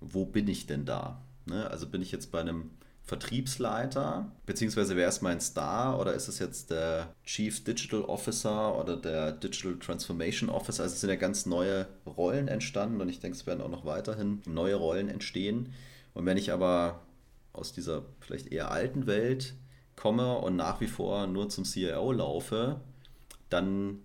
[0.01, 1.21] wo bin ich denn da?
[1.45, 1.69] Ne?
[1.69, 2.71] Also bin ich jetzt bei einem
[3.09, 8.95] Vertriebsleiter, beziehungsweise wer ist mein Star oder ist es jetzt der Chief Digital Officer oder
[8.95, 10.83] der Digital Transformation Officer?
[10.83, 13.83] Also es sind ja ganz neue Rollen entstanden und ich denke, es werden auch noch
[13.83, 15.73] weiterhin neue Rollen entstehen.
[16.13, 17.01] Und wenn ich aber
[17.51, 19.55] aus dieser vielleicht eher alten Welt
[19.95, 22.79] komme und nach wie vor nur zum CIO laufe,
[23.49, 24.03] dann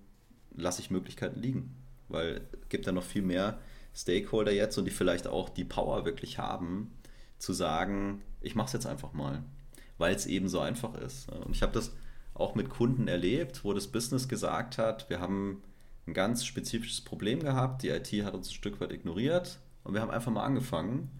[0.57, 1.77] lasse ich Möglichkeiten liegen,
[2.09, 3.59] weil es gibt ja noch viel mehr
[3.95, 6.91] Stakeholder jetzt und die vielleicht auch die Power wirklich haben,
[7.39, 9.43] zu sagen, ich mache es jetzt einfach mal,
[9.99, 11.29] weil es eben so einfach ist.
[11.31, 11.93] Und ich habe das
[12.35, 15.63] auch mit Kunden erlebt, wo das Business gesagt hat, wir haben
[16.07, 20.01] ein ganz spezifisches Problem gehabt, die IT hat uns ein Stück weit ignoriert und wir
[20.01, 21.11] haben einfach mal angefangen.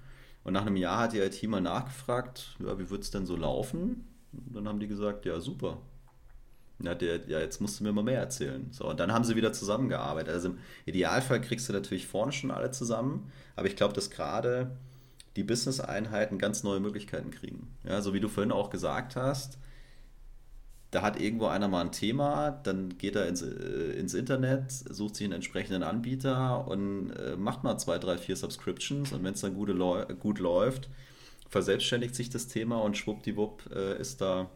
[0.43, 3.35] Und nach einem Jahr hat die IT mal nachgefragt, ja, wie wird es denn so
[3.35, 4.07] laufen?
[4.33, 5.79] Und dann haben die gesagt, ja, super.
[6.83, 8.67] Ja, der, ja, jetzt musst du mir mal mehr erzählen.
[8.71, 10.35] So, und dann haben sie wieder zusammengearbeitet.
[10.35, 14.77] Also im Idealfall kriegst du natürlich vorne schon alle zusammen, aber ich glaube, dass gerade
[15.37, 17.75] die Business-Einheiten ganz neue Möglichkeiten kriegen.
[17.85, 19.59] Ja, so wie du vorhin auch gesagt hast,
[20.91, 25.17] da hat irgendwo einer mal ein Thema, dann geht er ins, äh, ins Internet, sucht
[25.17, 29.41] sich einen entsprechenden Anbieter und äh, macht mal zwei, drei, vier Subscriptions und wenn es
[29.41, 29.75] dann gute,
[30.21, 30.89] gut läuft,
[31.49, 34.51] verselbstständigt sich das Thema und schwuppdiwupp äh, ist da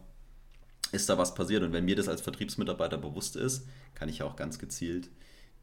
[0.91, 1.63] ist da was passiert.
[1.63, 5.09] Und wenn mir das als Vertriebsmitarbeiter bewusst ist, kann ich ja auch ganz gezielt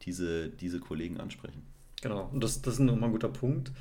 [0.03, 1.63] diese, diese Kollegen ansprechen.
[2.01, 3.71] Genau, und das, das ist nochmal ein guter Punkt,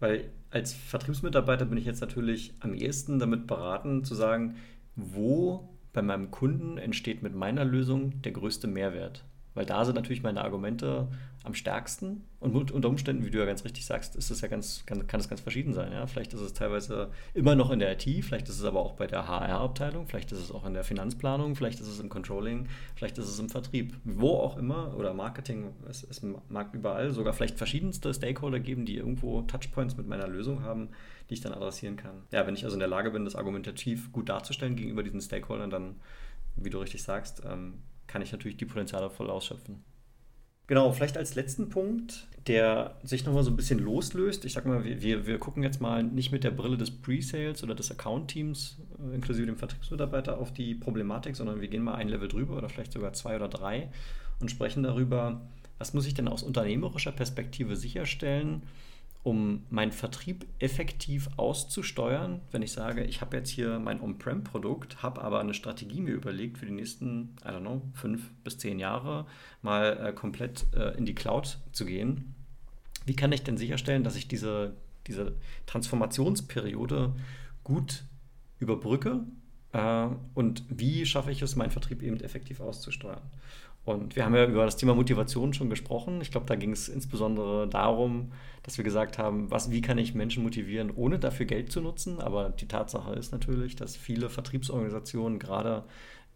[0.00, 4.56] weil als Vertriebsmitarbeiter bin ich jetzt natürlich am ehesten damit beraten zu sagen,
[4.96, 9.24] wo bei meinem Kunden entsteht mit meiner Lösung der größte Mehrwert.
[9.58, 11.08] Weil da sind natürlich meine Argumente
[11.42, 12.22] am stärksten.
[12.38, 15.18] Und unter Umständen, wie du ja ganz richtig sagst, ist es ja ganz, kann, kann
[15.18, 15.90] es ganz verschieden sein.
[15.90, 16.06] Ja?
[16.06, 19.08] Vielleicht ist es teilweise immer noch in der IT, vielleicht ist es aber auch bei
[19.08, 23.18] der HR-Abteilung, vielleicht ist es auch in der Finanzplanung, vielleicht ist es im Controlling, vielleicht
[23.18, 23.96] ist es im Vertrieb.
[24.04, 28.94] Wo auch immer, oder Marketing, es, es mag überall sogar vielleicht verschiedenste Stakeholder geben, die
[28.94, 30.90] irgendwo Touchpoints mit meiner Lösung haben,
[31.30, 32.22] die ich dann adressieren kann.
[32.30, 35.70] Ja, wenn ich also in der Lage bin, das argumentativ gut darzustellen gegenüber diesen Stakeholdern,
[35.70, 35.96] dann,
[36.54, 39.84] wie du richtig sagst, ähm, kann ich natürlich die Potenziale voll ausschöpfen.
[40.66, 44.44] Genau, vielleicht als letzten Punkt, der sich nochmal so ein bisschen loslöst.
[44.44, 47.74] Ich sag mal, wir, wir gucken jetzt mal nicht mit der Brille des Pre-Sales oder
[47.74, 52.28] des Account-Teams, äh, inklusive dem Vertriebsmitarbeiter, auf die Problematik, sondern wir gehen mal ein Level
[52.28, 53.90] drüber oder vielleicht sogar zwei oder drei
[54.40, 55.40] und sprechen darüber,
[55.78, 58.62] was muss ich denn aus unternehmerischer Perspektive sicherstellen,
[59.22, 65.22] um meinen Vertrieb effektiv auszusteuern, wenn ich sage, ich habe jetzt hier mein On-Prem-Produkt, habe
[65.22, 69.26] aber eine Strategie mir überlegt für die nächsten, I don't know, fünf bis zehn Jahre
[69.60, 72.34] mal äh, komplett äh, in die Cloud zu gehen.
[73.06, 77.14] Wie kann ich denn sicherstellen, dass ich diese, diese Transformationsperiode
[77.64, 78.04] gut
[78.60, 79.24] überbrücke
[79.72, 83.22] äh, und wie schaffe ich es, meinen Vertrieb eben effektiv auszusteuern?
[83.88, 86.20] Und wir haben ja über das Thema Motivation schon gesprochen.
[86.20, 88.32] Ich glaube, da ging es insbesondere darum,
[88.62, 92.20] dass wir gesagt haben, was, wie kann ich Menschen motivieren, ohne dafür Geld zu nutzen.
[92.20, 95.84] Aber die Tatsache ist natürlich, dass viele Vertriebsorganisationen gerade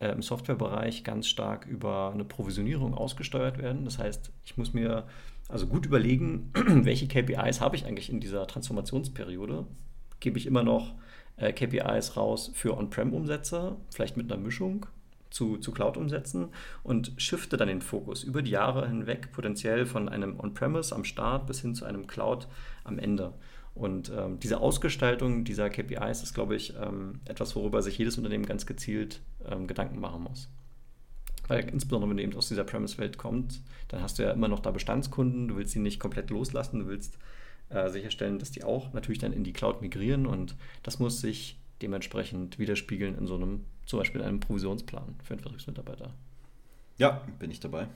[0.01, 3.85] äh, im Softwarebereich ganz stark über eine Provisionierung ausgesteuert werden.
[3.85, 5.05] Das heißt, ich muss mir
[5.51, 9.67] also gut überlegen, welche KPIs habe ich eigentlich in dieser Transformationsperiode.
[10.21, 10.95] Gebe ich immer noch
[11.37, 14.87] äh, KPIs raus für On-Prem-Umsätze, vielleicht mit einer Mischung
[15.33, 16.49] zu, zu Cloud umsetzen
[16.83, 21.47] und shifte dann den Fokus über die Jahre hinweg potenziell von einem On-Premise am Start
[21.47, 22.47] bis hin zu einem Cloud
[22.85, 23.35] am Ende.
[23.75, 28.45] Und ähm, diese Ausgestaltung dieser KPIs ist, glaube ich, ähm, etwas, worüber sich jedes Unternehmen
[28.45, 30.51] ganz gezielt ähm, Gedanken machen muss.
[31.49, 34.61] Weil insbesondere, wenn du eben aus dieser Premise-Welt kommst, dann hast du ja immer noch
[34.61, 37.19] da Bestandskunden, du willst sie nicht komplett loslassen, du willst
[37.71, 41.59] äh, sicherstellen, dass die auch natürlich dann in die Cloud migrieren und das muss sich
[41.83, 46.15] dementsprechend widerspiegeln in so einem, zum Beispiel einem Provisionsplan für einen Vertriebsmitarbeiter.
[46.99, 47.89] Ja, bin ich dabei.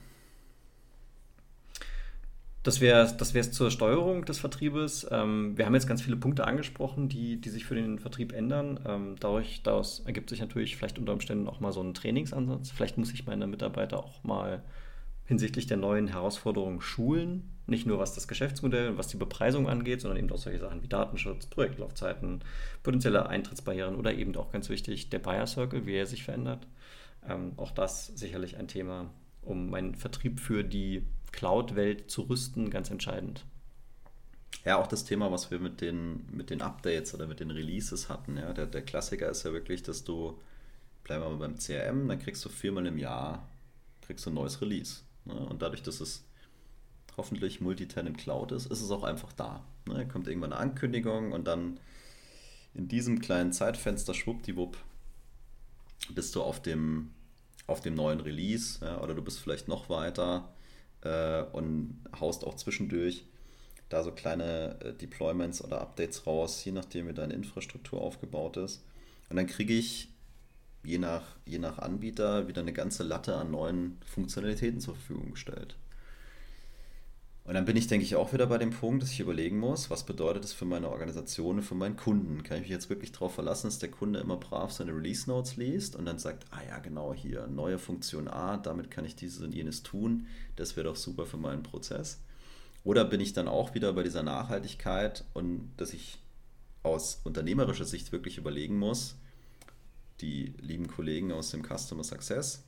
[2.67, 5.07] Das wäre das zur Steuerung des Vertriebes.
[5.09, 8.81] Ähm, wir haben jetzt ganz viele Punkte angesprochen, die, die sich für den Vertrieb ändern.
[8.85, 12.71] Ähm, dadurch, daraus ergibt sich natürlich vielleicht unter Umständen auch mal so ein Trainingsansatz.
[12.71, 14.63] Vielleicht muss ich meine Mitarbeiter auch mal
[15.23, 17.56] hinsichtlich der neuen Herausforderungen schulen.
[17.67, 20.81] Nicht nur was das Geschäftsmodell und was die Bepreisung angeht, sondern eben auch solche Sachen
[20.81, 22.41] wie Datenschutz, Projektlaufzeiten,
[22.81, 26.65] potenzielle Eintrittsbarrieren oder eben auch ganz wichtig der Buyer Circle, wie er sich verändert.
[27.27, 29.09] Ähm, auch das sicherlich ein Thema,
[29.41, 33.45] um meinen Vertrieb für die Cloud-Welt zu rüsten, ganz entscheidend.
[34.63, 38.09] Ja, auch das Thema, was wir mit den, mit den Updates oder mit den Releases
[38.09, 38.37] hatten.
[38.37, 40.39] Ja, der, der Klassiker ist ja wirklich, dass du,
[41.03, 43.47] bleiben wir mal beim CRM, dann kriegst du viermal im Jahr
[44.07, 45.01] kriegst du ein neues Release.
[45.25, 45.33] Ne?
[45.33, 46.23] Und dadurch, dass es
[47.17, 49.65] hoffentlich Multitenant Cloud ist, ist es auch einfach da.
[49.87, 50.07] Ne?
[50.07, 51.79] Kommt irgendwann eine Ankündigung und dann
[52.73, 54.77] in diesem kleinen Zeitfenster schwuppdiwupp
[56.13, 57.11] bist du auf dem,
[57.65, 60.53] auf dem neuen Release ja, oder du bist vielleicht noch weiter
[61.01, 63.25] äh, und haust auch zwischendurch
[63.89, 68.83] da so kleine äh, Deployments oder Updates raus, je nachdem wie deine Infrastruktur aufgebaut ist.
[69.29, 70.09] Und dann kriege ich
[70.83, 75.75] je nach, je nach Anbieter wieder eine ganze Latte an neuen Funktionalitäten zur Verfügung gestellt.
[77.47, 79.89] Und dann bin ich, denke ich, auch wieder bei dem Punkt, dass ich überlegen muss,
[79.89, 82.43] was bedeutet das für meine Organisation und für meinen Kunden?
[82.43, 85.55] Kann ich mich jetzt wirklich darauf verlassen, dass der Kunde immer brav seine Release Notes
[85.55, 89.41] liest und dann sagt, ah ja, genau hier, neue Funktion A, damit kann ich dieses
[89.41, 90.27] und jenes tun,
[90.57, 92.19] das wäre doch super für meinen Prozess.
[92.83, 96.19] Oder bin ich dann auch wieder bei dieser Nachhaltigkeit und dass ich
[96.83, 99.15] aus unternehmerischer Sicht wirklich überlegen muss,
[100.19, 102.65] die lieben Kollegen aus dem Customer Success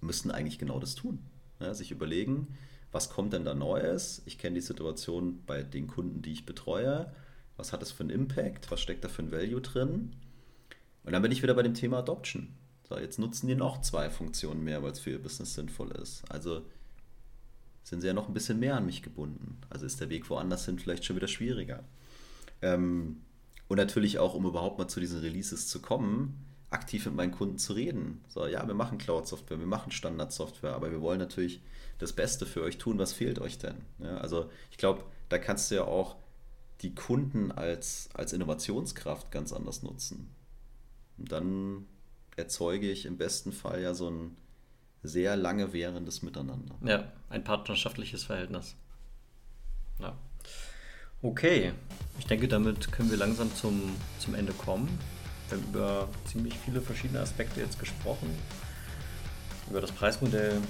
[0.00, 1.18] müssten eigentlich genau das tun.
[1.58, 2.56] Ja, sich überlegen,
[2.92, 4.22] was kommt denn da Neues?
[4.24, 7.12] Ich kenne die Situation bei den Kunden, die ich betreue.
[7.56, 8.70] Was hat das für einen Impact?
[8.70, 10.14] Was steckt da für ein Value drin?
[11.04, 12.54] Und dann bin ich wieder bei dem Thema Adoption.
[12.88, 16.22] So, jetzt nutzen die noch zwei Funktionen mehr, weil es für ihr Business sinnvoll ist.
[16.30, 16.62] Also
[17.82, 19.58] sind sie ja noch ein bisschen mehr an mich gebunden.
[19.68, 21.84] Also ist der Weg woanders hin vielleicht schon wieder schwieriger.
[22.62, 23.22] Ähm,
[23.68, 27.58] und natürlich auch, um überhaupt mal zu diesen Releases zu kommen, aktiv mit meinen Kunden
[27.58, 28.22] zu reden.
[28.28, 31.62] So, ja, wir machen Cloud-Software, wir machen Standard-Software, aber wir wollen natürlich
[31.98, 32.98] das Beste für euch tun.
[32.98, 33.76] Was fehlt euch denn?
[33.98, 36.16] Ja, also ich glaube, da kannst du ja auch
[36.80, 40.30] die Kunden als, als Innovationskraft ganz anders nutzen.
[41.16, 41.86] Und dann
[42.36, 44.36] erzeuge ich im besten Fall ja so ein
[45.02, 46.74] sehr lange währendes Miteinander.
[46.84, 48.76] Ja, ein partnerschaftliches Verhältnis.
[49.98, 50.16] Ja.
[51.20, 51.72] Okay,
[52.18, 54.88] ich denke, damit können wir langsam zum, zum Ende kommen.
[55.48, 58.30] Wir haben über ziemlich viele verschiedene Aspekte jetzt gesprochen.
[59.68, 60.60] Über das Preismodell,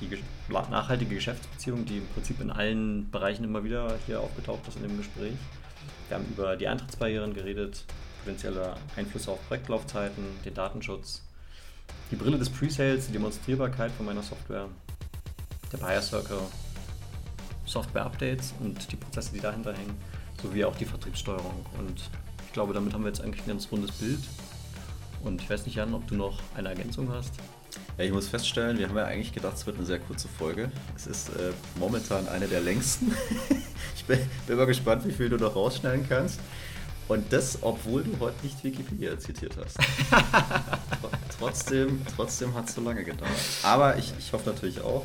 [0.00, 0.10] die
[0.50, 4.96] nachhaltige Geschäftsbeziehung, die im Prinzip in allen Bereichen immer wieder hier aufgetaucht ist in dem
[4.96, 5.34] Gespräch.
[6.08, 7.84] Wir haben über die Eintrittsbarrieren geredet,
[8.20, 11.22] potenzielle Einflüsse auf Projektlaufzeiten, den Datenschutz,
[12.10, 14.68] die Brille des Presales, die Demonstrierbarkeit von meiner Software,
[15.72, 16.40] der Buyer Circle,
[17.64, 19.96] Software-Updates und die Prozesse, die dahinter hängen,
[20.40, 21.66] sowie auch die Vertriebssteuerung.
[21.78, 22.10] Und
[22.46, 24.20] ich glaube, damit haben wir jetzt eigentlich ein ganz rundes Bild.
[25.24, 27.32] Und ich weiß nicht, Jan, ob du noch eine Ergänzung hast.
[27.98, 30.70] Ja, ich muss feststellen, wir haben ja eigentlich gedacht, es wird eine sehr kurze Folge.
[30.94, 33.14] Es ist äh, momentan eine der längsten.
[33.96, 36.40] ich bin, bin mal gespannt, wie viel du noch rausschneiden kannst.
[37.08, 39.78] Und das, obwohl du heute nicht Wikipedia zitiert hast.
[41.38, 43.30] trotzdem trotzdem hat es so lange gedauert.
[43.62, 45.04] Aber ich, ich hoffe natürlich auch,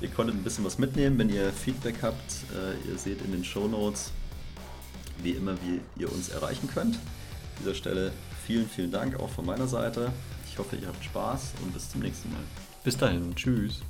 [0.00, 1.18] ihr konntet ein bisschen was mitnehmen.
[1.18, 4.12] Wenn ihr Feedback habt, äh, ihr seht in den Show Notes,
[5.22, 6.96] wie immer, wie ihr uns erreichen könnt.
[6.96, 7.00] An
[7.60, 8.12] dieser Stelle
[8.46, 10.12] vielen, vielen Dank auch von meiner Seite.
[10.54, 12.38] Ich hoffe, ihr habt Spaß und bis zum nächsten Mal.
[12.84, 13.34] Bis dahin.
[13.34, 13.82] Tschüss.